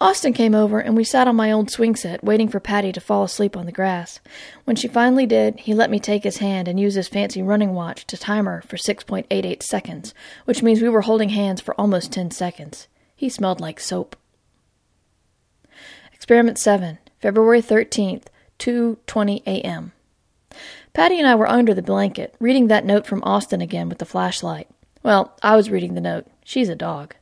Austin 0.00 0.33
came 0.33 0.54
over 0.54 0.78
and 0.78 0.97
we 0.97 1.04
sat 1.04 1.28
on 1.28 1.37
my 1.37 1.52
old 1.52 1.71
swing 1.71 1.97
set 1.97 2.25
waiting 2.25 2.49
for 2.49 2.61
Patty 2.61 2.92
to 2.92 3.00
fall 3.00 3.25
asleep 3.25 3.59
on 3.59 3.66
the 3.66 3.73
grass. 3.73 4.21
When 4.64 4.76
she 4.76 4.88
finally 4.88 5.26
did, 5.26 5.61
he 5.61 5.75
let 5.75 5.90
me 5.90 6.00
take 6.00 6.25
his 6.25 6.38
hand 6.38 6.66
and 6.66 6.80
use 6.80 6.95
his 6.95 7.09
fancy 7.09 7.42
running 7.42 7.75
watch 7.75 8.06
to 8.06 8.16
time 8.16 8.47
her 8.47 8.62
for 8.62 8.76
6.88 8.78 9.62
seconds, 9.62 10.14
which 10.47 10.62
means 10.62 10.80
we 10.80 10.88
were 10.88 11.02
holding 11.02 11.30
hands 11.30 11.61
for 11.61 11.78
almost 11.78 12.12
10 12.12 12.30
seconds. 12.30 12.88
He 13.16 13.30
smelled 13.30 13.61
like 13.61 13.80
soap. 13.80 14.14
Experiment 16.12 16.58
7, 16.58 16.99
February 17.18 17.62
13th, 17.62 18.25
2:20 18.58 19.42
a.m. 19.46 19.92
Patty 20.92 21.18
and 21.18 21.26
I 21.26 21.35
were 21.35 21.49
under 21.49 21.75
the 21.75 21.82
blanket, 21.82 22.35
reading 22.38 22.68
that 22.68 22.85
note 22.85 23.06
from 23.06 23.23
Austin 23.25 23.61
again 23.61 23.88
with 23.88 23.99
the 23.99 24.04
flashlight. 24.04 24.68
Well, 25.02 25.35
I 25.42 25.56
was 25.56 25.70
reading 25.70 25.94
the 25.94 26.00
note. 26.00 26.26
She's 26.44 26.68
a 26.68 26.75
dog. 26.75 27.14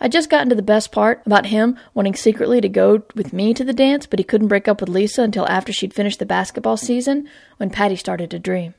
I'd 0.00 0.12
just 0.12 0.28
gotten 0.28 0.48
to 0.50 0.54
the 0.54 0.62
best 0.62 0.92
part 0.92 1.22
about 1.24 1.46
him 1.46 1.78
wanting 1.94 2.14
secretly 2.14 2.60
to 2.60 2.68
go 2.68 3.02
with 3.14 3.32
me 3.32 3.54
to 3.54 3.64
the 3.64 3.72
dance, 3.72 4.06
but 4.06 4.18
he 4.18 4.24
couldn't 4.24 4.48
break 4.48 4.68
up 4.68 4.80
with 4.80 4.88
Lisa 4.88 5.22
until 5.22 5.48
after 5.48 5.72
she'd 5.72 5.94
finished 5.94 6.18
the 6.18 6.26
basketball 6.26 6.76
season 6.76 7.28
when 7.56 7.70
Patty 7.70 7.96
started 7.96 8.30
to 8.30 8.38
dream. 8.38 8.74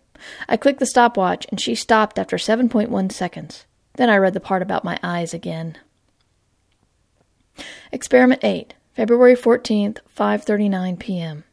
I 0.47 0.57
clicked 0.57 0.79
the 0.79 0.85
stopwatch 0.85 1.47
and 1.49 1.59
she 1.59 1.73
stopped 1.73 2.19
after 2.19 2.37
7.1 2.37 3.11
seconds. 3.11 3.65
Then 3.95 4.09
I 4.09 4.17
read 4.17 4.33
the 4.33 4.39
part 4.39 4.61
about 4.61 4.83
my 4.83 4.99
eyes 5.01 5.33
again. 5.33 5.77
Experiment 7.91 8.43
8, 8.43 8.73
February 8.95 9.35
14th, 9.35 9.99
5:39 10.17 10.99
p.m. 10.99 11.43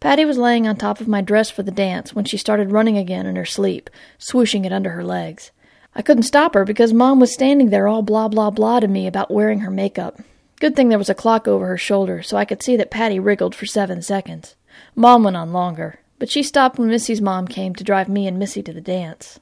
Patty 0.00 0.24
was 0.24 0.38
laying 0.38 0.66
on 0.66 0.76
top 0.76 1.00
of 1.00 1.08
my 1.08 1.20
dress 1.20 1.50
for 1.50 1.62
the 1.62 1.70
dance 1.70 2.14
when 2.14 2.24
she 2.24 2.36
started 2.36 2.72
running 2.72 2.96
again 2.96 3.26
in 3.26 3.36
her 3.36 3.44
sleep, 3.44 3.90
swooshing 4.18 4.64
it 4.64 4.72
under 4.72 4.90
her 4.90 5.04
legs. 5.04 5.50
I 5.94 6.02
couldn't 6.02 6.22
stop 6.22 6.54
her 6.54 6.64
because 6.64 6.92
Mom 6.92 7.20
was 7.20 7.32
standing 7.32 7.70
there 7.70 7.88
all 7.88 8.02
blah 8.02 8.28
blah 8.28 8.50
blah 8.50 8.80
to 8.80 8.88
me 8.88 9.06
about 9.06 9.30
wearing 9.30 9.60
her 9.60 9.70
makeup. 9.70 10.20
Good 10.60 10.76
thing 10.76 10.88
there 10.88 10.98
was 10.98 11.10
a 11.10 11.14
clock 11.14 11.48
over 11.48 11.66
her 11.66 11.78
shoulder 11.78 12.22
so 12.22 12.36
I 12.36 12.44
could 12.44 12.62
see 12.62 12.76
that 12.76 12.90
Patty 12.90 13.18
wriggled 13.18 13.54
for 13.54 13.66
seven 13.66 14.02
seconds. 14.02 14.54
Mom 14.94 15.24
went 15.24 15.36
on 15.36 15.52
longer, 15.52 16.00
but 16.18 16.30
she 16.30 16.42
stopped 16.42 16.78
when 16.78 16.88
Missy's 16.88 17.20
mom 17.20 17.48
came 17.48 17.74
to 17.74 17.84
drive 17.84 18.08
me 18.08 18.26
and 18.26 18.38
Missy 18.38 18.62
to 18.62 18.72
the 18.72 18.80
dance. 18.80 19.40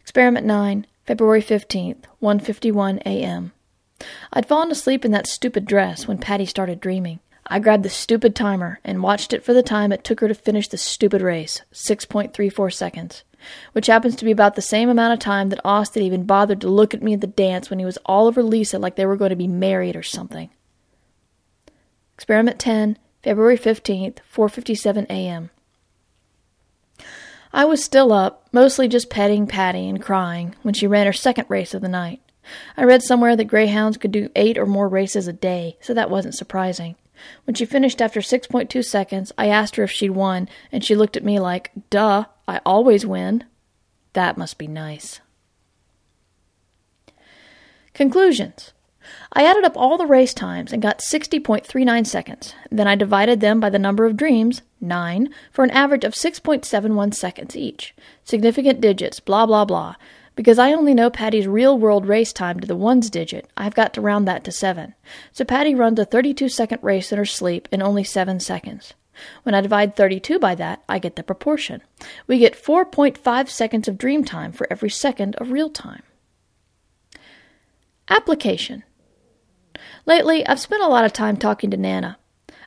Experiment 0.00 0.46
9, 0.46 0.86
February 1.04 1.42
15th, 1.42 2.04
1:51 2.22 3.00
a.m. 3.06 3.52
I'd 4.32 4.46
fallen 4.46 4.70
asleep 4.70 5.04
in 5.04 5.10
that 5.12 5.26
stupid 5.26 5.66
dress 5.66 6.06
when 6.06 6.18
Patty 6.18 6.46
started 6.46 6.80
dreaming. 6.80 7.20
I 7.46 7.60
grabbed 7.60 7.84
the 7.84 7.90
stupid 7.90 8.34
timer 8.34 8.80
and 8.84 9.02
watched 9.02 9.32
it 9.32 9.44
for 9.44 9.54
the 9.54 9.62
time 9.62 9.92
it 9.92 10.02
took 10.02 10.20
her 10.20 10.28
to 10.28 10.34
finish 10.34 10.68
the 10.68 10.76
stupid 10.76 11.22
race, 11.22 11.62
6.34 11.72 12.72
seconds 12.72 13.22
which 13.72 13.86
happens 13.86 14.16
to 14.16 14.24
be 14.24 14.30
about 14.30 14.54
the 14.54 14.62
same 14.62 14.88
amount 14.88 15.12
of 15.12 15.18
time 15.18 15.48
that 15.50 15.60
Austin 15.64 16.02
even 16.02 16.24
bothered 16.24 16.60
to 16.60 16.68
look 16.68 16.94
at 16.94 17.02
me 17.02 17.14
at 17.14 17.20
the 17.20 17.26
dance 17.26 17.70
when 17.70 17.78
he 17.78 17.84
was 17.84 17.98
all 18.06 18.26
over 18.26 18.42
Lisa 18.42 18.78
like 18.78 18.96
they 18.96 19.06
were 19.06 19.16
going 19.16 19.30
to 19.30 19.36
be 19.36 19.48
married 19.48 19.96
or 19.96 20.02
something. 20.02 20.50
Experiment 22.14 22.58
10, 22.58 22.98
February 23.22 23.58
15th, 23.58 24.18
4:57 24.32 25.06
a.m. 25.10 25.50
I 27.52 27.64
was 27.64 27.82
still 27.82 28.12
up, 28.12 28.46
mostly 28.52 28.88
just 28.88 29.10
petting 29.10 29.46
Patty 29.46 29.88
and 29.88 30.02
crying, 30.02 30.54
when 30.62 30.74
she 30.74 30.86
ran 30.86 31.06
her 31.06 31.12
second 31.12 31.46
race 31.48 31.74
of 31.74 31.82
the 31.82 31.88
night. 31.88 32.20
I 32.76 32.84
read 32.84 33.02
somewhere 33.02 33.36
that 33.36 33.44
greyhounds 33.44 33.96
could 33.96 34.12
do 34.12 34.30
eight 34.36 34.58
or 34.58 34.66
more 34.66 34.88
races 34.88 35.26
a 35.28 35.32
day, 35.32 35.76
so 35.80 35.94
that 35.94 36.10
wasn't 36.10 36.34
surprising. 36.34 36.96
When 37.44 37.54
she 37.54 37.64
finished 37.64 38.02
after 38.02 38.20
6.2 38.20 38.84
seconds, 38.84 39.32
I 39.38 39.48
asked 39.48 39.76
her 39.76 39.84
if 39.84 39.90
she'd 39.90 40.10
won, 40.10 40.48
and 40.70 40.84
she 40.84 40.94
looked 40.94 41.16
at 41.16 41.24
me 41.24 41.38
like, 41.38 41.70
Duh, 41.90 42.26
I 42.46 42.60
always 42.66 43.06
win. 43.06 43.44
That 44.12 44.38
must 44.38 44.58
be 44.58 44.66
nice. 44.66 45.20
Conclusions. 47.94 48.72
I 49.32 49.44
added 49.44 49.64
up 49.64 49.76
all 49.76 49.96
the 49.96 50.06
race 50.06 50.34
times 50.34 50.72
and 50.72 50.82
got 50.82 50.98
60.39 50.98 52.06
seconds. 52.06 52.54
Then 52.70 52.88
I 52.88 52.94
divided 52.94 53.40
them 53.40 53.60
by 53.60 53.70
the 53.70 53.78
number 53.78 54.04
of 54.04 54.16
dreams, 54.16 54.62
9, 54.80 55.28
for 55.52 55.64
an 55.64 55.70
average 55.70 56.04
of 56.04 56.14
6.71 56.14 57.14
seconds 57.14 57.56
each. 57.56 57.94
Significant 58.24 58.80
digits, 58.80 59.20
blah 59.20 59.46
blah 59.46 59.64
blah. 59.64 59.94
Because 60.36 60.58
I 60.58 60.72
only 60.72 60.92
know 60.92 61.08
Patty's 61.08 61.48
real 61.48 61.78
world 61.78 62.06
race 62.06 62.32
time 62.32 62.60
to 62.60 62.66
the 62.66 62.76
ones 62.76 63.08
digit, 63.08 63.48
I've 63.56 63.74
got 63.74 63.94
to 63.94 64.02
round 64.02 64.28
that 64.28 64.44
to 64.44 64.52
7. 64.52 64.94
So 65.32 65.44
Patty 65.44 65.74
runs 65.74 65.98
a 65.98 66.04
32 66.04 66.50
second 66.50 66.82
race 66.82 67.10
in 67.10 67.18
her 67.18 67.24
sleep 67.24 67.68
in 67.72 67.82
only 67.82 68.04
7 68.04 68.38
seconds. 68.38 68.92
When 69.44 69.54
I 69.54 69.62
divide 69.62 69.96
32 69.96 70.38
by 70.38 70.54
that, 70.56 70.84
I 70.88 70.98
get 70.98 71.16
the 71.16 71.22
proportion. 71.22 71.82
We 72.26 72.38
get 72.38 72.54
4.5 72.54 73.48
seconds 73.48 73.88
of 73.88 73.96
dream 73.96 74.24
time 74.24 74.52
for 74.52 74.66
every 74.70 74.90
second 74.90 75.36
of 75.36 75.50
real 75.50 75.70
time. 75.70 76.02
Application 78.08 78.84
Lately, 80.04 80.46
I've 80.46 80.60
spent 80.60 80.82
a 80.82 80.88
lot 80.88 81.06
of 81.06 81.14
time 81.14 81.38
talking 81.38 81.70
to 81.70 81.76
Nana. 81.78 82.18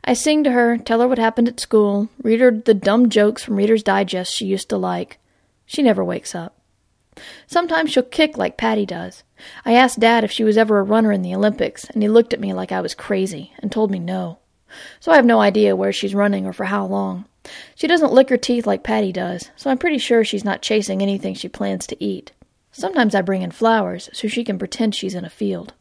I 0.03 0.13
sing 0.13 0.43
to 0.43 0.51
her, 0.51 0.77
tell 0.77 1.01
her 1.01 1.07
what 1.07 1.19
happened 1.19 1.47
at 1.47 1.59
school, 1.59 2.09
read 2.23 2.41
her 2.41 2.51
the 2.51 2.73
dumb 2.73 3.09
jokes 3.09 3.43
from 3.43 3.55
Reader's 3.55 3.83
Digest 3.83 4.33
she 4.33 4.45
used 4.45 4.69
to 4.69 4.77
like. 4.77 5.19
She 5.65 5.83
never 5.83 6.03
wakes 6.03 6.33
up. 6.33 6.58
Sometimes 7.47 7.91
she'll 7.91 8.03
kick 8.03 8.37
like 8.37 8.57
Patty 8.57 8.85
does. 8.85 9.23
I 9.65 9.73
asked 9.73 9.99
Dad 9.99 10.23
if 10.23 10.31
she 10.31 10.43
was 10.43 10.57
ever 10.57 10.79
a 10.79 10.83
runner 10.83 11.11
in 11.11 11.21
the 11.21 11.33
Olympics, 11.33 11.85
and 11.85 12.01
he 12.01 12.09
looked 12.09 12.33
at 12.33 12.39
me 12.39 12.53
like 12.53 12.71
I 12.71 12.81
was 12.81 12.93
crazy 12.93 13.53
and 13.59 13.71
told 13.71 13.91
me 13.91 13.99
no. 13.99 14.39
So 14.99 15.11
I 15.11 15.15
have 15.15 15.25
no 15.25 15.39
idea 15.39 15.75
where 15.75 15.93
she's 15.93 16.13
running 16.15 16.45
or 16.45 16.53
for 16.53 16.65
how 16.65 16.85
long. 16.85 17.25
She 17.75 17.87
doesn't 17.87 18.13
lick 18.13 18.29
her 18.29 18.37
teeth 18.37 18.67
like 18.67 18.83
Patty 18.83 19.11
does, 19.11 19.49
so 19.55 19.69
I'm 19.69 19.77
pretty 19.77 19.97
sure 19.97 20.23
she's 20.23 20.45
not 20.45 20.61
chasing 20.61 21.01
anything 21.01 21.33
she 21.33 21.49
plans 21.49 21.87
to 21.87 22.03
eat. 22.03 22.31
Sometimes 22.71 23.15
I 23.15 23.21
bring 23.21 23.41
in 23.41 23.51
flowers 23.51 24.09
so 24.13 24.27
she 24.27 24.43
can 24.43 24.59
pretend 24.59 24.93
she's 24.93 25.15
in 25.15 25.25
a 25.25 25.29
field. 25.29 25.73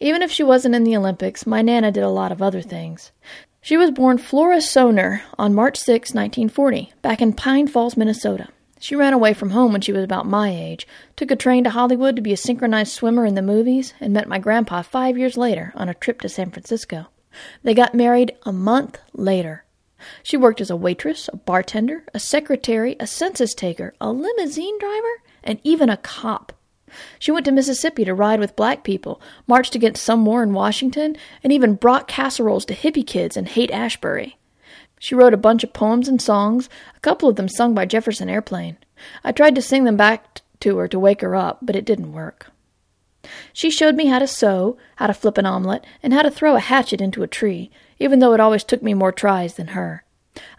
Even 0.00 0.22
if 0.22 0.30
she 0.30 0.42
wasn't 0.42 0.74
in 0.74 0.84
the 0.84 0.96
Olympics, 0.96 1.46
my 1.46 1.62
Nana 1.62 1.92
did 1.92 2.02
a 2.02 2.08
lot 2.08 2.32
of 2.32 2.42
other 2.42 2.62
things. 2.62 3.12
She 3.60 3.76
was 3.76 3.90
born 3.90 4.18
Flora 4.18 4.58
Soner 4.58 5.22
on 5.38 5.54
March 5.54 5.78
6, 5.78 6.12
1940, 6.12 6.92
back 7.00 7.22
in 7.22 7.32
Pine 7.32 7.66
Falls, 7.66 7.96
Minnesota. 7.96 8.48
She 8.84 8.96
ran 8.96 9.14
away 9.14 9.32
from 9.32 9.52
home 9.52 9.72
when 9.72 9.80
she 9.80 9.94
was 9.94 10.04
about 10.04 10.26
my 10.26 10.50
age, 10.50 10.86
took 11.16 11.30
a 11.30 11.36
train 11.36 11.64
to 11.64 11.70
Hollywood 11.70 12.16
to 12.16 12.20
be 12.20 12.34
a 12.34 12.36
synchronized 12.36 12.92
swimmer 12.92 13.24
in 13.24 13.34
the 13.34 13.40
movies, 13.40 13.94
and 13.98 14.12
met 14.12 14.28
my 14.28 14.38
grandpa 14.38 14.82
five 14.82 15.16
years 15.16 15.38
later 15.38 15.72
on 15.74 15.88
a 15.88 15.94
trip 15.94 16.20
to 16.20 16.28
San 16.28 16.50
Francisco. 16.50 17.06
They 17.62 17.72
got 17.72 17.94
married 17.94 18.36
a 18.42 18.52
month 18.52 18.98
later. 19.14 19.64
She 20.22 20.36
worked 20.36 20.60
as 20.60 20.68
a 20.68 20.76
waitress, 20.76 21.30
a 21.32 21.36
bartender, 21.38 22.04
a 22.12 22.20
secretary, 22.20 22.94
a 23.00 23.06
census 23.06 23.54
taker, 23.54 23.94
a 24.02 24.12
limousine 24.12 24.78
driver, 24.78 25.22
and 25.42 25.60
even 25.64 25.88
a 25.88 25.96
cop. 25.96 26.52
She 27.18 27.32
went 27.32 27.46
to 27.46 27.52
Mississippi 27.52 28.04
to 28.04 28.12
ride 28.12 28.38
with 28.38 28.54
black 28.54 28.84
people, 28.84 29.18
marched 29.46 29.74
against 29.74 30.04
some 30.04 30.26
war 30.26 30.42
in 30.42 30.52
Washington, 30.52 31.16
and 31.42 31.54
even 31.54 31.76
brought 31.76 32.06
casseroles 32.06 32.66
to 32.66 32.74
hippie 32.74 33.06
kids 33.06 33.34
in 33.34 33.46
Haight 33.46 33.70
Ashbury. 33.70 34.36
She 34.98 35.14
wrote 35.14 35.34
a 35.34 35.38
bunch 35.38 35.64
of 35.64 35.72
poems 35.72 36.08
and 36.08 36.20
songs, 36.20 36.68
a 36.96 37.00
couple 37.00 37.28
of 37.28 37.36
them 37.36 37.48
sung 37.48 37.74
by 37.74 37.84
Jefferson 37.84 38.28
Airplane. 38.28 38.78
I 39.22 39.32
tried 39.32 39.54
to 39.56 39.62
sing 39.62 39.84
them 39.84 39.96
back 39.96 40.40
to 40.60 40.78
her 40.78 40.88
to 40.88 40.98
wake 40.98 41.20
her 41.20 41.34
up, 41.34 41.58
but 41.62 41.76
it 41.76 41.84
didn't 41.84 42.12
work. 42.12 42.46
She 43.52 43.70
showed 43.70 43.94
me 43.94 44.06
how 44.06 44.18
to 44.18 44.26
sew, 44.26 44.76
how 44.96 45.06
to 45.06 45.14
flip 45.14 45.38
an 45.38 45.46
omelet, 45.46 45.84
and 46.02 46.12
how 46.12 46.22
to 46.22 46.30
throw 46.30 46.56
a 46.56 46.60
hatchet 46.60 47.00
into 47.00 47.22
a 47.22 47.26
tree, 47.26 47.70
even 47.98 48.18
though 48.18 48.34
it 48.34 48.40
always 48.40 48.64
took 48.64 48.82
me 48.82 48.94
more 48.94 49.12
tries 49.12 49.54
than 49.54 49.68
her. 49.68 50.04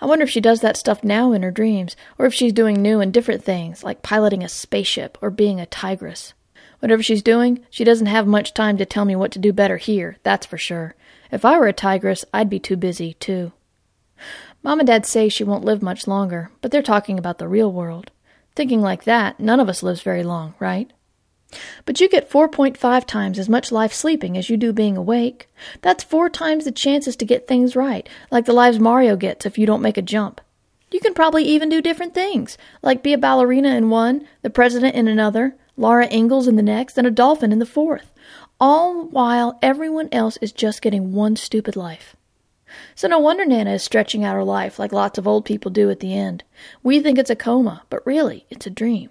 I 0.01 0.05
wonder 0.05 0.23
if 0.23 0.29
she 0.29 0.41
does 0.41 0.61
that 0.61 0.77
stuff 0.77 1.03
now 1.03 1.31
in 1.31 1.43
her 1.43 1.51
dreams, 1.51 1.95
or 2.17 2.25
if 2.25 2.33
she's 2.33 2.53
doing 2.53 2.81
new 2.81 3.01
and 3.01 3.13
different 3.13 3.43
things, 3.43 3.83
like 3.83 4.01
piloting 4.01 4.43
a 4.43 4.49
spaceship 4.49 5.17
or 5.21 5.29
being 5.29 5.59
a 5.59 5.65
tigress. 5.65 6.33
Whatever 6.79 7.03
she's 7.03 7.23
doing, 7.23 7.65
she 7.69 7.83
doesn't 7.83 8.07
have 8.07 8.27
much 8.27 8.53
time 8.53 8.77
to 8.77 8.85
tell 8.85 9.05
me 9.05 9.15
what 9.15 9.31
to 9.31 9.39
do 9.39 9.51
better 9.51 9.77
here, 9.77 10.17
that's 10.23 10.45
for 10.45 10.57
sure. 10.57 10.95
If 11.31 11.43
I 11.43 11.57
were 11.57 11.67
a 11.67 11.73
tigress, 11.73 12.25
I'd 12.33 12.49
be 12.49 12.59
too 12.59 12.77
busy, 12.77 13.13
too. 13.15 13.51
Mom 14.63 14.79
and 14.79 14.87
Dad 14.87 15.05
say 15.05 15.29
she 15.29 15.43
won't 15.43 15.65
live 15.65 15.81
much 15.81 16.07
longer, 16.07 16.49
but 16.61 16.71
they're 16.71 16.81
talking 16.81 17.19
about 17.19 17.37
the 17.37 17.47
real 17.47 17.71
world. 17.71 18.11
Thinking 18.55 18.81
like 18.81 19.03
that, 19.03 19.39
none 19.39 19.59
of 19.59 19.69
us 19.69 19.83
lives 19.83 20.01
very 20.01 20.23
long, 20.23 20.53
right? 20.59 20.91
But 21.85 22.01
you 22.01 22.09
get 22.09 22.29
4.5 22.29 23.05
times 23.05 23.37
as 23.37 23.47
much 23.47 23.71
life 23.71 23.93
sleeping 23.93 24.37
as 24.37 24.49
you 24.49 24.57
do 24.57 24.73
being 24.73 24.97
awake. 24.97 25.47
That's 25.81 26.03
four 26.03 26.29
times 26.29 26.65
the 26.65 26.71
chances 26.71 27.15
to 27.17 27.25
get 27.25 27.47
things 27.47 27.75
right, 27.75 28.07
like 28.31 28.45
the 28.45 28.53
lives 28.53 28.79
Mario 28.79 29.15
gets 29.15 29.45
if 29.45 29.57
you 29.57 29.65
don't 29.65 29.81
make 29.81 29.97
a 29.97 30.01
jump. 30.01 30.41
You 30.91 30.99
can 30.99 31.13
probably 31.13 31.43
even 31.43 31.69
do 31.69 31.81
different 31.81 32.13
things, 32.13 32.57
like 32.81 33.03
be 33.03 33.13
a 33.13 33.17
ballerina 33.17 33.75
in 33.75 33.89
one, 33.89 34.27
the 34.41 34.49
president 34.49 34.95
in 34.95 35.07
another, 35.07 35.55
Laura 35.77 36.07
Ingalls 36.11 36.47
in 36.47 36.55
the 36.55 36.63
next, 36.63 36.97
and 36.97 37.05
a 37.05 37.11
dolphin 37.11 37.51
in 37.51 37.59
the 37.59 37.65
fourth, 37.65 38.13
all 38.59 39.05
while 39.05 39.59
everyone 39.61 40.09
else 40.11 40.37
is 40.37 40.51
just 40.51 40.81
getting 40.81 41.11
one 41.13 41.35
stupid 41.35 41.75
life. 41.75 42.15
So 42.95 43.07
no 43.07 43.19
wonder 43.19 43.45
Nana 43.45 43.73
is 43.73 43.83
stretching 43.83 44.23
out 44.23 44.35
her 44.35 44.43
life 44.43 44.79
like 44.79 44.91
lots 44.91 45.17
of 45.17 45.27
old 45.27 45.45
people 45.45 45.71
do 45.71 45.89
at 45.89 45.99
the 45.99 46.15
end. 46.15 46.43
We 46.83 46.99
think 46.99 47.17
it's 47.17 47.29
a 47.29 47.35
coma, 47.35 47.83
but 47.89 48.05
really, 48.05 48.45
it's 48.49 48.65
a 48.65 48.71
dream. 48.71 49.09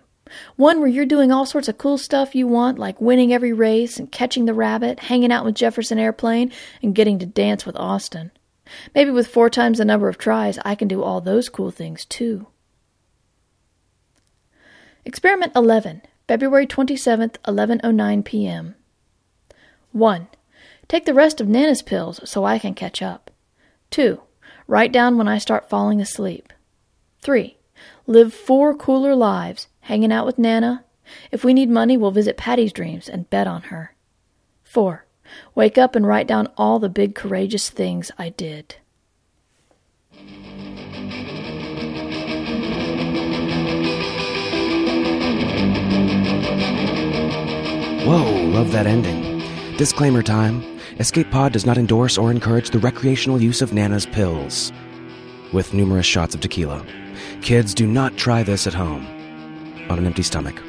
One 0.57 0.81
where 0.81 0.89
you're 0.89 1.07
doing 1.07 1.31
all 1.31 1.47
sorts 1.47 1.69
of 1.69 1.79
cool 1.79 1.99
stuff 1.99 2.35
you 2.35 2.47
want, 2.47 2.79
like 2.79 3.01
winning 3.01 3.33
every 3.33 3.53
race 3.53 3.99
and 3.99 4.11
catching 4.11 4.47
the 4.47 4.55
rabbit, 4.55 5.01
hanging 5.01 5.31
out 5.31 5.45
with 5.45 5.55
Jefferson 5.55 5.99
Airplane, 5.99 6.51
and 6.83 6.95
getting 6.95 7.19
to 7.19 7.27
dance 7.27 7.67
with 7.67 7.77
Austin. 7.77 8.31
Maybe 8.95 9.11
with 9.11 9.27
four 9.27 9.51
times 9.51 9.79
the 9.79 9.85
number 9.85 10.09
of 10.09 10.19
tries, 10.19 10.59
I 10.65 10.75
can 10.75 10.89
do 10.89 11.03
all 11.03 11.21
those 11.21 11.49
cool 11.49 11.71
things 11.71 12.05
too. 12.05 12.47
Experiment 15.05 15.53
11, 15.55 16.03
February 16.27 16.67
27th, 16.67 17.37
11:09 17.47 18.25
p.m. 18.25 18.75
1. 19.93 20.29
Take 20.89 21.05
the 21.05 21.15
rest 21.15 21.41
of 21.41 21.49
Nana's 21.49 21.83
pills 21.83 22.21
so 22.25 22.45
I 22.45 22.59
can 22.59 22.75
catch 22.75 23.03
up. 23.03 23.24
2. 23.95 24.21
Write 24.67 24.91
down 24.91 25.17
when 25.17 25.29
I 25.29 25.39
start 25.39 25.71
falling 25.71 26.01
asleep. 26.01 26.53
3. 27.23 27.57
Live 28.09 28.35
four 28.35 28.75
cooler 28.75 29.15
lives, 29.15 29.69
hanging 29.83 30.11
out 30.11 30.27
with 30.27 30.37
Nana. 30.37 30.85
If 31.31 31.45
we 31.45 31.55
need 31.55 31.71
money, 31.71 31.97
we'll 31.97 32.11
visit 32.11 32.37
Patty's 32.37 32.73
dreams 32.73 33.09
and 33.09 33.31
bet 33.31 33.47
on 33.47 33.63
her. 33.63 33.95
4. 34.65 35.07
Wake 35.55 35.79
up 35.79 35.95
and 35.95 36.05
write 36.05 36.27
down 36.27 36.49
all 36.57 36.81
the 36.81 36.89
big 36.89 37.15
courageous 37.15 37.71
things 37.71 38.11
I 38.19 38.31
did. 38.31 38.75
Whoa, 48.05 48.25
love 48.49 48.73
that 48.73 48.89
ending. 48.89 49.41
Disclaimer 49.77 50.25
time 50.25 50.74
Escape 50.99 51.31
Pod 51.31 51.53
does 51.53 51.67
not 51.67 51.77
endorse 51.79 52.17
or 52.17 52.31
encourage 52.31 52.71
the 52.71 52.79
recreational 52.79 53.41
use 53.43 53.61
of 53.63 53.73
Nana's 53.73 54.07
pills, 54.07 54.73
with 55.53 55.75
numerous 55.75 56.07
shots 56.07 56.35
of 56.35 56.41
tequila. 56.41 56.85
Kids, 57.43 57.75
do 57.75 57.87
not 57.87 58.17
try 58.17 58.43
this 58.43 58.67
at 58.67 58.75
home 58.75 59.05
on 59.91 59.99
an 59.99 60.07
empty 60.07 60.23
stomach. 60.23 60.61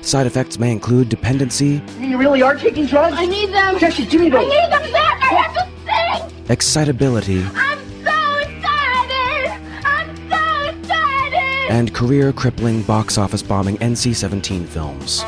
Side 0.00 0.26
effects 0.26 0.58
may 0.58 0.70
include 0.72 1.08
dependency, 1.08 1.82
You 1.98 2.16
really 2.18 2.40
are 2.42 2.54
taking 2.54 2.86
drugs? 2.86 3.16
I 3.18 3.26
need 3.26 3.50
them. 3.50 3.78
Jesse, 3.78 4.06
give 4.06 4.20
me 4.20 4.28
I 4.32 4.40
need 4.44 4.72
them, 4.72 4.90
Zach. 4.90 5.22
I 5.22 5.34
have 5.34 5.54
to 5.54 6.30
sing. 6.30 6.46
excitability, 6.48 7.42
I'm 7.54 7.78
so 8.04 8.36
excited. 8.38 9.60
I'm 9.84 10.16
so 10.30 10.78
excited. 10.78 11.70
and 11.70 11.92
career 11.94 12.32
crippling 12.32 12.82
box 12.82 13.18
office 13.18 13.42
bombing 13.42 13.76
NC 13.78 14.14
17 14.14 14.66
films. 14.66 15.22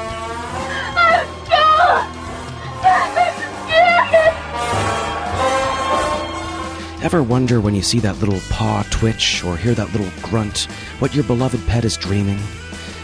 Ever 7.03 7.23
wonder 7.23 7.63
when 7.63 7.75
you 7.75 7.81
see 7.81 7.99
that 8.01 8.19
little 8.19 8.41
paw 8.51 8.85
twitch 8.91 9.43
or 9.43 9.57
hear 9.57 9.73
that 9.73 9.91
little 9.93 10.11
grunt 10.21 10.65
what 10.99 11.15
your 11.15 11.25
beloved 11.25 11.67
pet 11.67 11.87
is 11.87 11.97
dreaming? 11.97 12.37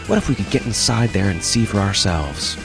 What 0.05 0.19
if 0.19 0.29
we 0.29 0.35
could 0.35 0.51
get 0.51 0.67
inside 0.67 1.09
there 1.09 1.31
and 1.31 1.43
see 1.43 1.65
for 1.65 1.79
ourselves? 1.79 2.57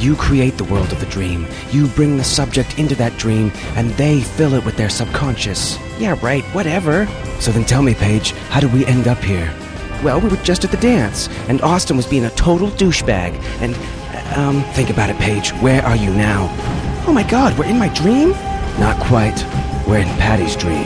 You 0.00 0.16
create 0.16 0.58
the 0.58 0.64
world 0.64 0.90
of 0.90 0.98
the 0.98 1.06
dream. 1.06 1.46
You 1.70 1.86
bring 1.86 2.16
the 2.16 2.24
subject 2.24 2.80
into 2.80 2.96
that 2.96 3.16
dream, 3.16 3.52
and 3.76 3.90
they 3.92 4.22
fill 4.22 4.54
it 4.54 4.64
with 4.64 4.76
their 4.76 4.88
subconscious. 4.90 5.78
Yeah, 6.00 6.18
right, 6.20 6.42
whatever. 6.46 7.06
So 7.38 7.52
then 7.52 7.64
tell 7.64 7.82
me, 7.82 7.94
Paige, 7.94 8.32
how 8.50 8.58
did 8.58 8.72
we 8.72 8.84
end 8.86 9.06
up 9.06 9.18
here? 9.18 9.54
Well, 10.02 10.20
we 10.20 10.28
were 10.28 10.36
just 10.38 10.64
at 10.64 10.72
the 10.72 10.76
dance, 10.78 11.28
and 11.48 11.62
Austin 11.62 11.96
was 11.96 12.08
being 12.08 12.24
a 12.24 12.30
total 12.30 12.68
douchebag, 12.70 13.34
and, 13.62 13.76
um, 14.36 14.64
think 14.74 14.90
about 14.90 15.10
it, 15.10 15.18
Paige. 15.18 15.52
Where 15.62 15.82
are 15.86 15.96
you 15.96 16.10
now? 16.10 16.48
Oh 17.06 17.12
my 17.12 17.22
god, 17.22 17.56
we're 17.56 17.66
in 17.66 17.78
my 17.78 17.88
dream? 17.94 18.30
Not 18.80 19.00
quite. 19.00 19.38
We're 19.86 19.98
in 19.98 20.08
Patty's 20.18 20.56
dream. 20.56 20.84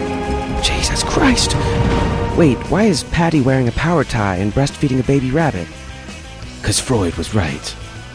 Jesus 0.63 1.05
Christ. 1.05 1.55
Wait, 2.37 2.59
why 2.69 2.85
is 2.85 3.05
Patty 3.05 3.41
wearing 3.41 3.69
a 3.69 3.73
power 3.73 4.03
tie 4.03 4.37
and 4.37 4.53
breastfeeding 4.53 4.99
a 4.99 5.05
baby 5.05 5.31
rabbit? 5.31 5.69
Because 6.61 6.81
Freud 6.81 7.15
was 7.15 7.35
right. 7.35 7.69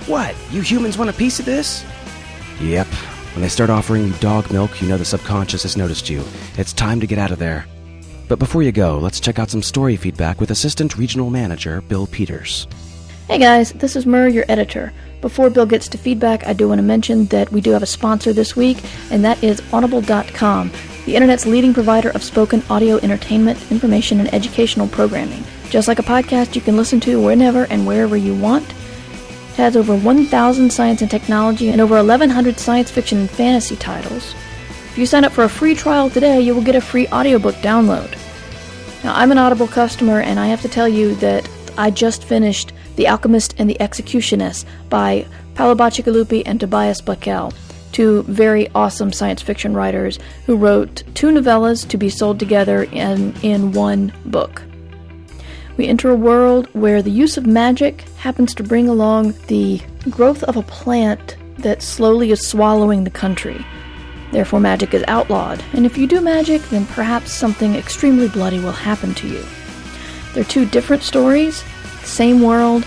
What? 0.07 0.35
You 0.51 0.61
humans 0.61 0.97
want 0.97 1.09
a 1.09 1.13
piece 1.13 1.39
of 1.39 1.45
this? 1.45 1.85
Yep. 2.59 2.87
When 3.33 3.41
they 3.41 3.49
start 3.49 3.69
offering 3.69 4.07
you 4.07 4.13
dog 4.15 4.51
milk, 4.51 4.81
you 4.81 4.87
know 4.89 4.97
the 4.97 5.05
subconscious 5.05 5.63
has 5.63 5.77
noticed 5.77 6.09
you. 6.09 6.23
It's 6.57 6.73
time 6.73 6.99
to 6.99 7.07
get 7.07 7.17
out 7.17 7.31
of 7.31 7.39
there. 7.39 7.65
But 8.27 8.39
before 8.39 8.63
you 8.63 8.71
go, 8.71 8.97
let's 8.97 9.19
check 9.19 9.39
out 9.39 9.49
some 9.49 9.63
story 9.63 9.95
feedback 9.95 10.41
with 10.41 10.51
Assistant 10.51 10.97
Regional 10.97 11.29
Manager 11.29 11.81
Bill 11.81 12.07
Peters. 12.07 12.67
Hey 13.29 13.39
guys, 13.39 13.71
this 13.71 13.95
is 13.95 14.05
Mur, 14.05 14.27
your 14.27 14.43
editor. 14.49 14.91
Before 15.21 15.49
Bill 15.49 15.65
gets 15.65 15.87
to 15.87 15.97
feedback, 15.97 16.45
I 16.45 16.51
do 16.51 16.67
want 16.67 16.79
to 16.79 16.83
mention 16.83 17.25
that 17.27 17.49
we 17.53 17.61
do 17.61 17.71
have 17.71 17.81
a 17.81 17.85
sponsor 17.85 18.33
this 18.33 18.57
week, 18.57 18.83
and 19.11 19.23
that 19.23 19.41
is 19.41 19.61
Audible.com, 19.71 20.71
the 21.05 21.15
internet's 21.15 21.45
leading 21.45 21.73
provider 21.73 22.09
of 22.09 22.21
spoken 22.21 22.61
audio 22.69 22.97
entertainment, 22.97 23.71
information, 23.71 24.19
and 24.19 24.31
educational 24.33 24.89
programming. 24.89 25.41
Just 25.69 25.87
like 25.87 25.99
a 25.99 26.03
podcast 26.03 26.53
you 26.53 26.59
can 26.59 26.75
listen 26.75 26.99
to 26.99 27.25
whenever 27.25 27.63
and 27.67 27.87
wherever 27.87 28.17
you 28.17 28.35
want. 28.35 28.69
It 28.69 29.55
has 29.55 29.77
over 29.77 29.95
1,000 29.95 30.69
science 30.69 31.01
and 31.01 31.09
technology 31.09 31.69
and 31.69 31.79
over 31.79 31.95
1,100 31.95 32.59
science 32.59 32.91
fiction 32.91 33.19
and 33.19 33.29
fantasy 33.29 33.77
titles. 33.77 34.35
If 34.89 34.97
you 34.97 35.05
sign 35.05 35.23
up 35.23 35.31
for 35.31 35.45
a 35.45 35.49
free 35.49 35.75
trial 35.75 36.09
today, 36.09 36.41
you 36.41 36.53
will 36.53 36.61
get 36.61 36.75
a 36.75 36.81
free 36.81 37.07
audiobook 37.07 37.55
download. 37.55 38.17
Now, 39.01 39.15
I'm 39.15 39.31
an 39.31 39.37
Audible 39.37 39.67
customer, 39.67 40.19
and 40.19 40.41
I 40.41 40.47
have 40.47 40.61
to 40.63 40.69
tell 40.69 40.89
you 40.89 41.15
that 41.15 41.49
I 41.77 41.89
just 41.89 42.25
finished 42.25 42.72
The 42.95 43.07
Alchemist 43.07 43.55
and 43.57 43.69
the 43.69 43.77
Executioness 43.79 44.65
by 44.89 45.25
Paolo 45.55 45.75
Bacigalupi 45.75 46.43
and 46.45 46.59
Tobias 46.59 47.01
Buckell, 47.01 47.53
two 47.91 48.23
very 48.23 48.69
awesome 48.75 49.13
science 49.13 49.41
fiction 49.41 49.73
writers 49.73 50.19
who 50.45 50.57
wrote 50.57 51.03
two 51.13 51.27
novellas 51.27 51.87
to 51.89 51.97
be 51.97 52.09
sold 52.09 52.39
together 52.39 52.83
in, 52.83 53.33
in 53.41 53.71
one 53.71 54.13
book. 54.25 54.63
We 55.77 55.87
enter 55.87 56.11
a 56.11 56.15
world 56.15 56.67
where 56.73 57.01
the 57.01 57.09
use 57.09 57.37
of 57.37 57.47
magic 57.47 58.01
happens 58.17 58.53
to 58.55 58.63
bring 58.63 58.87
along 58.87 59.33
the 59.47 59.81
growth 60.09 60.43
of 60.43 60.55
a 60.55 60.63
plant 60.63 61.35
that 61.59 61.81
slowly 61.81 62.31
is 62.31 62.47
swallowing 62.47 63.03
the 63.03 63.09
country. 63.09 63.65
Therefore, 64.31 64.59
magic 64.59 64.93
is 64.93 65.03
outlawed, 65.07 65.63
and 65.73 65.85
if 65.85 65.97
you 65.97 66.07
do 66.07 66.21
magic, 66.21 66.61
then 66.63 66.85
perhaps 66.87 67.31
something 67.31 67.75
extremely 67.75 68.27
bloody 68.27 68.59
will 68.59 68.71
happen 68.71 69.13
to 69.15 69.27
you. 69.27 69.43
They're 70.33 70.43
two 70.43 70.65
different 70.65 71.03
stories, 71.03 71.63
same 72.03 72.41
world, 72.41 72.85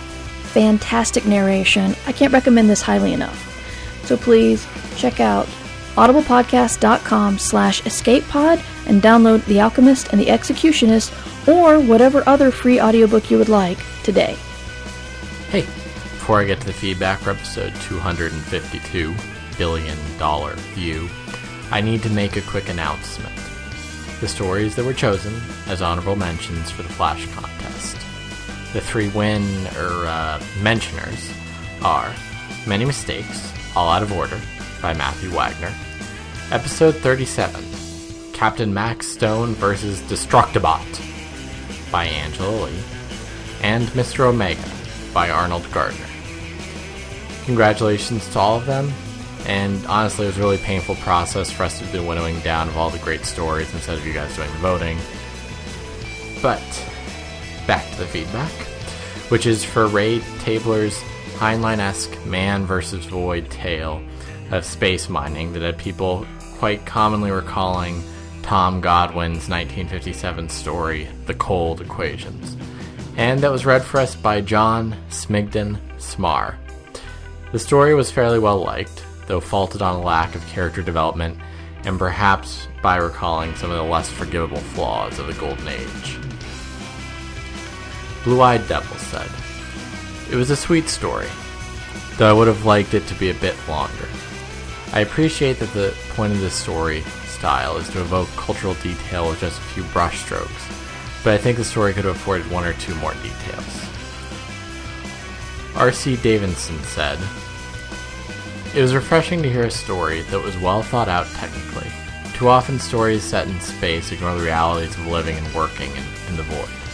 fantastic 0.56 1.26
narration. 1.26 1.94
I 2.06 2.12
can't 2.12 2.32
recommend 2.32 2.70
this 2.70 2.80
highly 2.80 3.12
enough. 3.12 3.38
So 4.06 4.16
please 4.16 4.66
check 4.96 5.20
out 5.20 5.46
audiblepodcast.com 5.96 7.38
slash 7.38 7.82
escapepod 7.82 8.64
and 8.86 9.02
download 9.02 9.44
The 9.44 9.60
Alchemist 9.60 10.12
and 10.12 10.20
the 10.20 10.28
Executioness 10.28 11.12
or 11.46 11.78
whatever 11.78 12.26
other 12.26 12.50
free 12.50 12.80
audiobook 12.80 13.30
you 13.30 13.36
would 13.36 13.50
like 13.50 13.76
today. 14.02 14.34
Hey, 15.50 15.60
before 15.60 16.40
I 16.40 16.44
get 16.44 16.60
to 16.62 16.66
the 16.66 16.72
feedback 16.72 17.18
for 17.18 17.32
episode 17.32 17.74
252, 17.82 19.14
Billion 19.58 19.98
Dollar 20.18 20.54
View, 20.72 21.06
I 21.70 21.82
need 21.82 22.02
to 22.02 22.10
make 22.10 22.38
a 22.38 22.42
quick 22.42 22.70
announcement. 22.70 23.36
The 24.20 24.28
stories 24.28 24.74
that 24.76 24.86
were 24.86 24.94
chosen 24.94 25.38
as 25.66 25.82
honorable 25.82 26.16
mentions 26.16 26.70
for 26.70 26.82
the 26.82 26.88
Flash 26.88 27.26
contest. 27.34 27.55
The 28.76 28.82
three 28.82 29.08
win 29.08 29.42
or 29.68 30.04
uh, 30.04 30.38
mentioners 30.60 31.32
are 31.80 32.14
Many 32.66 32.84
Mistakes, 32.84 33.50
All 33.74 33.88
Out 33.88 34.02
of 34.02 34.12
Order 34.12 34.38
by 34.82 34.92
Matthew 34.92 35.30
Wagner, 35.30 35.72
Episode 36.50 36.94
37, 36.96 37.64
Captain 38.34 38.74
Max 38.74 39.06
Stone 39.06 39.54
versus 39.54 40.02
Destructibot 40.02 41.90
by 41.90 42.04
Angela 42.04 42.66
Lee, 42.66 42.78
and 43.62 43.88
Mr. 43.88 44.26
Omega 44.26 44.68
by 45.14 45.30
Arnold 45.30 45.66
Gardner. 45.72 46.06
Congratulations 47.46 48.28
to 48.28 48.38
all 48.38 48.58
of 48.58 48.66
them, 48.66 48.92
and 49.46 49.86
honestly, 49.86 50.26
it 50.26 50.28
was 50.28 50.36
a 50.36 50.40
really 50.40 50.58
painful 50.58 50.96
process 50.96 51.50
for 51.50 51.62
us 51.62 51.78
to 51.78 51.86
do 51.86 52.06
winnowing 52.06 52.38
down 52.40 52.68
of 52.68 52.76
all 52.76 52.90
the 52.90 52.98
great 52.98 53.24
stories 53.24 53.72
instead 53.72 53.96
of 53.96 54.06
you 54.06 54.12
guys 54.12 54.36
doing 54.36 54.52
the 54.52 54.58
voting. 54.58 54.98
But, 56.42 56.60
back 57.66 57.90
to 57.92 58.00
the 58.00 58.06
feedback, 58.06 58.52
which 59.28 59.46
is 59.46 59.64
for 59.64 59.86
Ray 59.86 60.20
Tabler's 60.40 60.98
Heinlein 61.36 61.78
esque 61.78 62.24
man 62.24 62.64
versus 62.64 63.04
void 63.06 63.50
tale 63.50 64.02
of 64.50 64.64
space 64.64 65.08
mining 65.08 65.52
that 65.52 65.78
people 65.78 66.26
quite 66.58 66.86
commonly 66.86 67.30
were 67.30 67.38
recalling 67.38 68.02
Tom 68.42 68.80
Godwin's 68.80 69.48
1957 69.48 70.48
story, 70.48 71.08
The 71.26 71.34
Cold 71.34 71.80
Equations. 71.80 72.56
And 73.16 73.40
that 73.40 73.50
was 73.50 73.66
read 73.66 73.82
for 73.82 73.98
us 73.98 74.14
by 74.14 74.40
John 74.40 74.94
Smigden 75.10 75.78
Smar. 75.98 76.56
The 77.52 77.58
story 77.58 77.94
was 77.94 78.10
fairly 78.10 78.38
well 78.38 78.58
liked, 78.58 79.04
though 79.26 79.40
faulted 79.40 79.82
on 79.82 79.96
a 79.96 80.02
lack 80.02 80.34
of 80.34 80.46
character 80.46 80.82
development 80.82 81.38
and 81.84 81.98
perhaps 81.98 82.68
by 82.82 82.96
recalling 82.96 83.54
some 83.56 83.70
of 83.70 83.76
the 83.76 83.82
less 83.82 84.08
forgivable 84.08 84.56
flaws 84.58 85.18
of 85.18 85.26
the 85.26 85.34
Golden 85.34 85.68
Age. 85.68 86.25
Blue 88.26 88.40
Eyed 88.40 88.66
Devil 88.66 88.96
said, 88.96 89.30
It 90.32 90.34
was 90.34 90.50
a 90.50 90.56
sweet 90.56 90.88
story, 90.88 91.28
though 92.16 92.28
I 92.28 92.32
would 92.32 92.48
have 92.48 92.64
liked 92.64 92.92
it 92.92 93.06
to 93.06 93.14
be 93.14 93.30
a 93.30 93.34
bit 93.34 93.54
longer. 93.68 94.08
I 94.92 94.98
appreciate 94.98 95.60
that 95.60 95.72
the 95.72 95.94
point 96.08 96.32
of 96.32 96.40
this 96.40 96.56
story 96.56 97.02
style 97.26 97.76
is 97.76 97.88
to 97.90 98.00
evoke 98.00 98.26
cultural 98.30 98.74
detail 98.82 99.28
with 99.28 99.38
just 99.38 99.60
a 99.60 99.62
few 99.62 99.84
brushstrokes, 99.84 101.22
but 101.22 101.34
I 101.34 101.38
think 101.38 101.56
the 101.56 101.64
story 101.64 101.92
could 101.92 102.04
have 102.04 102.16
afforded 102.16 102.50
one 102.50 102.64
or 102.64 102.72
two 102.72 102.96
more 102.96 103.14
details. 103.14 103.88
R.C. 105.76 106.16
Davidson 106.16 106.82
said, 106.82 107.20
It 108.74 108.82
was 108.82 108.92
refreshing 108.92 109.40
to 109.44 109.48
hear 109.48 109.66
a 109.66 109.70
story 109.70 110.22
that 110.22 110.42
was 110.42 110.58
well 110.58 110.82
thought 110.82 111.08
out 111.08 111.28
technically. 111.28 111.92
Too 112.34 112.48
often, 112.48 112.80
stories 112.80 113.22
set 113.22 113.46
in 113.46 113.60
space 113.60 114.10
ignore 114.10 114.34
the 114.34 114.42
realities 114.42 114.96
of 114.96 115.06
living 115.06 115.36
and 115.36 115.54
working 115.54 115.92
in, 115.92 116.04
in 116.28 116.36
the 116.36 116.42
void. 116.42 116.85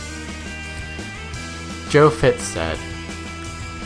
Joe 1.92 2.08
Fitz 2.08 2.42
said, 2.44 2.78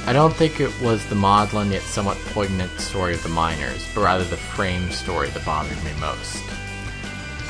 I 0.07 0.12
don't 0.12 0.33
think 0.33 0.61
it 0.61 0.71
was 0.81 1.05
the 1.07 1.16
maudlin 1.16 1.73
yet 1.73 1.83
somewhat 1.83 2.16
poignant 2.27 2.71
story 2.79 3.14
of 3.14 3.23
the 3.25 3.29
miners, 3.29 3.85
but 3.92 4.03
rather 4.03 4.23
the 4.23 4.37
frame 4.37 4.92
story 4.92 5.29
that 5.31 5.45
bothered 5.45 5.83
me 5.83 5.90
most. 5.99 6.40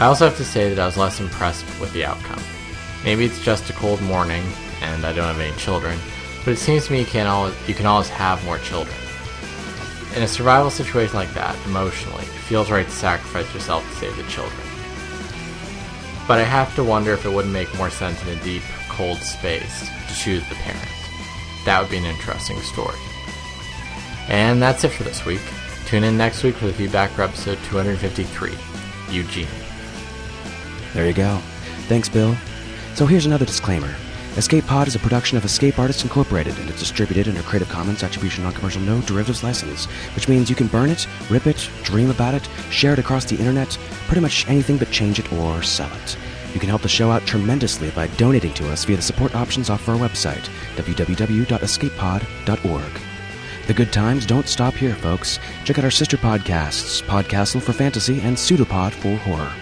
I 0.01 0.07
also 0.07 0.25
have 0.25 0.39
to 0.39 0.47
say 0.47 0.71
that 0.71 0.81
I 0.81 0.87
was 0.87 0.97
less 0.97 1.21
impressed 1.21 1.67
with 1.79 1.93
the 1.93 2.07
outcome. 2.07 2.43
Maybe 3.05 3.27
it's 3.27 3.45
just 3.45 3.69
a 3.69 3.75
cold 3.75 4.01
morning, 4.01 4.43
and 4.81 5.05
I 5.05 5.13
don't 5.13 5.27
have 5.27 5.39
any 5.39 5.55
children, 5.59 5.99
but 6.43 6.53
it 6.53 6.57
seems 6.57 6.87
to 6.87 6.93
me 6.93 7.01
you 7.01 7.05
can 7.05 7.27
always, 7.27 7.55
you 7.69 7.75
can 7.75 7.85
always 7.85 8.09
have 8.09 8.43
more 8.47 8.57
children. 8.57 8.97
In 10.17 10.23
a 10.23 10.27
survival 10.27 10.71
situation 10.71 11.17
like 11.17 11.35
that, 11.35 11.55
emotionally, 11.67 12.23
it 12.23 12.29
feels 12.49 12.71
right 12.71 12.87
to 12.87 12.93
sacrifice 12.93 13.53
yourself 13.53 13.87
to 13.91 13.97
save 13.97 14.17
the 14.17 14.23
children. 14.23 14.67
But 16.27 16.39
I 16.39 16.45
have 16.45 16.75
to 16.77 16.83
wonder 16.83 17.13
if 17.13 17.27
it 17.27 17.31
wouldn't 17.31 17.53
make 17.53 17.77
more 17.77 17.91
sense 17.91 18.23
in 18.23 18.31
a 18.31 18.43
deep, 18.43 18.63
cold 18.97 19.19
space 19.19 19.89
to 20.09 20.15
choose 20.15 20.43
the 20.49 20.55
parent. 20.55 20.89
That 21.67 21.81
would 21.83 21.91
be 21.91 21.99
an 21.99 22.07
interesting 22.07 22.59
story. 22.63 22.99
And 24.29 24.61
that's 24.61 24.85
it 24.85 24.89
for 24.89 25.05
this 25.05 25.25
week. 25.27 25.43
Tune 25.85 26.03
in 26.03 26.17
next 26.17 26.43
week 26.43 26.55
for 26.55 26.67
the 26.67 26.73
feedback 26.73 27.11
for 27.11 27.23
episode 27.23 27.59
253 27.65 28.53
Eugene. 29.11 29.47
There 30.95 31.07
you 31.07 31.13
go. 31.13 31.39
Thanks, 31.89 32.09
Bill. 32.09 32.35
So 32.95 33.05
here's 33.05 33.27
another 33.27 33.45
disclaimer. 33.45 33.95
Escape 34.37 34.67
Pod 34.67 34.89
is 34.89 34.95
a 34.95 34.99
production 34.99 35.37
of 35.37 35.45
Escape 35.45 35.79
Artists 35.79 36.03
Incorporated 36.03 36.59
and 36.59 36.69
it's 36.69 36.81
distributed 36.81 37.29
under 37.29 37.43
Creative 37.43 37.69
Commons 37.69 38.03
Attribution 38.03 38.45
Non-Commercial 38.45 38.83
No 38.83 39.01
Derivatives 39.03 39.43
License, 39.43 39.87
which 40.15 40.29
means 40.29 40.51
you 40.51 40.57
can 40.57 40.67
burn 40.67 40.91
it, 40.91 41.07
rip 41.31 41.47
it, 41.47 41.71
dream 41.85 42.11
about 42.11 42.35
it, 42.35 42.49
share 42.71 42.95
it 42.95 42.99
across 42.99 43.25
the 43.25 43.37
internet, 43.37 43.79
pretty 44.07 44.21
much 44.21 44.49
anything 44.49 44.77
but 44.77 44.91
change 44.91 45.19
it 45.19 45.33
or 45.33 45.63
sell 45.63 45.91
it. 45.95 46.17
You 46.57 46.61
can 46.61 46.71
help 46.71 46.81
the 46.81 46.89
show 46.89 47.11
out 47.11 47.27
tremendously 47.27 47.91
by 47.91 48.07
donating 48.17 48.55
to 48.55 48.73
us 48.73 48.87
via 48.87 48.97
the 48.97 49.03
support 49.03 49.35
options 49.35 49.69
off 49.69 49.91
our 49.91 49.97
website, 49.97 50.49
www.escapepod.org. 50.77 53.01
The 53.67 53.75
good 53.75 53.93
times 53.93 54.25
don't 54.25 54.49
stop 54.49 54.73
here, 54.73 54.95
folks. 54.95 55.39
Check 55.65 55.79
out 55.79 55.85
our 55.85 55.91
sister 55.91 56.17
podcasts, 56.17 57.03
Podcastle 57.03 57.61
for 57.61 57.75
Fantasy 57.75 58.23
and 58.23 58.39
Pseudopod 58.39 58.95
for 58.95 59.19
Horror. 59.19 59.53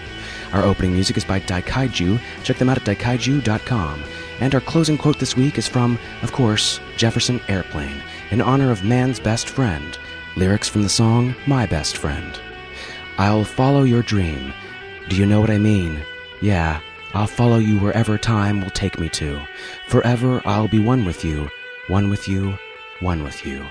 Our 0.53 0.63
opening 0.63 0.93
music 0.93 1.17
is 1.17 1.25
by 1.25 1.41
Daikaiju. 1.41 2.17
Check 2.43 2.59
them 2.59 2.69
out 2.69 2.77
at 2.77 2.85
daikaiju.com. 2.85 4.01
And 4.39 4.55
our 4.55 4.61
closing 4.61 4.97
quote 4.97 5.19
this 5.19 5.35
week 5.35 5.57
is 5.57 5.67
from, 5.67 5.99
of 6.21 6.31
course, 6.31 6.79
Jefferson 6.95 7.41
Airplane, 7.49 8.01
in 8.31 8.39
honor 8.39 8.71
of 8.71 8.85
man's 8.85 9.19
best 9.19 9.49
friend. 9.49 9.97
Lyrics 10.37 10.69
from 10.69 10.83
the 10.83 10.87
song 10.87 11.35
My 11.45 11.65
Best 11.65 11.97
Friend. 11.97 12.39
I'll 13.17 13.43
follow 13.43 13.83
your 13.83 14.01
dream. 14.01 14.53
Do 15.09 15.17
you 15.17 15.25
know 15.25 15.41
what 15.41 15.49
I 15.49 15.57
mean? 15.57 15.99
Yeah, 16.41 16.81
I'll 17.15 17.27
follow 17.27 17.59
you 17.59 17.79
wherever 17.79 18.17
time 18.17 18.59
will 18.59 18.71
take 18.71 18.99
me 18.99 19.07
to. 19.09 19.41
Forever 19.87 20.41
I'll 20.43 20.67
be 20.67 20.79
one 20.79 21.05
with 21.05 21.23
you, 21.23 21.49
one 21.87 22.09
with 22.09 22.27
you, 22.27 22.57
one 22.99 23.23
with 23.23 23.45
you. 23.45 23.65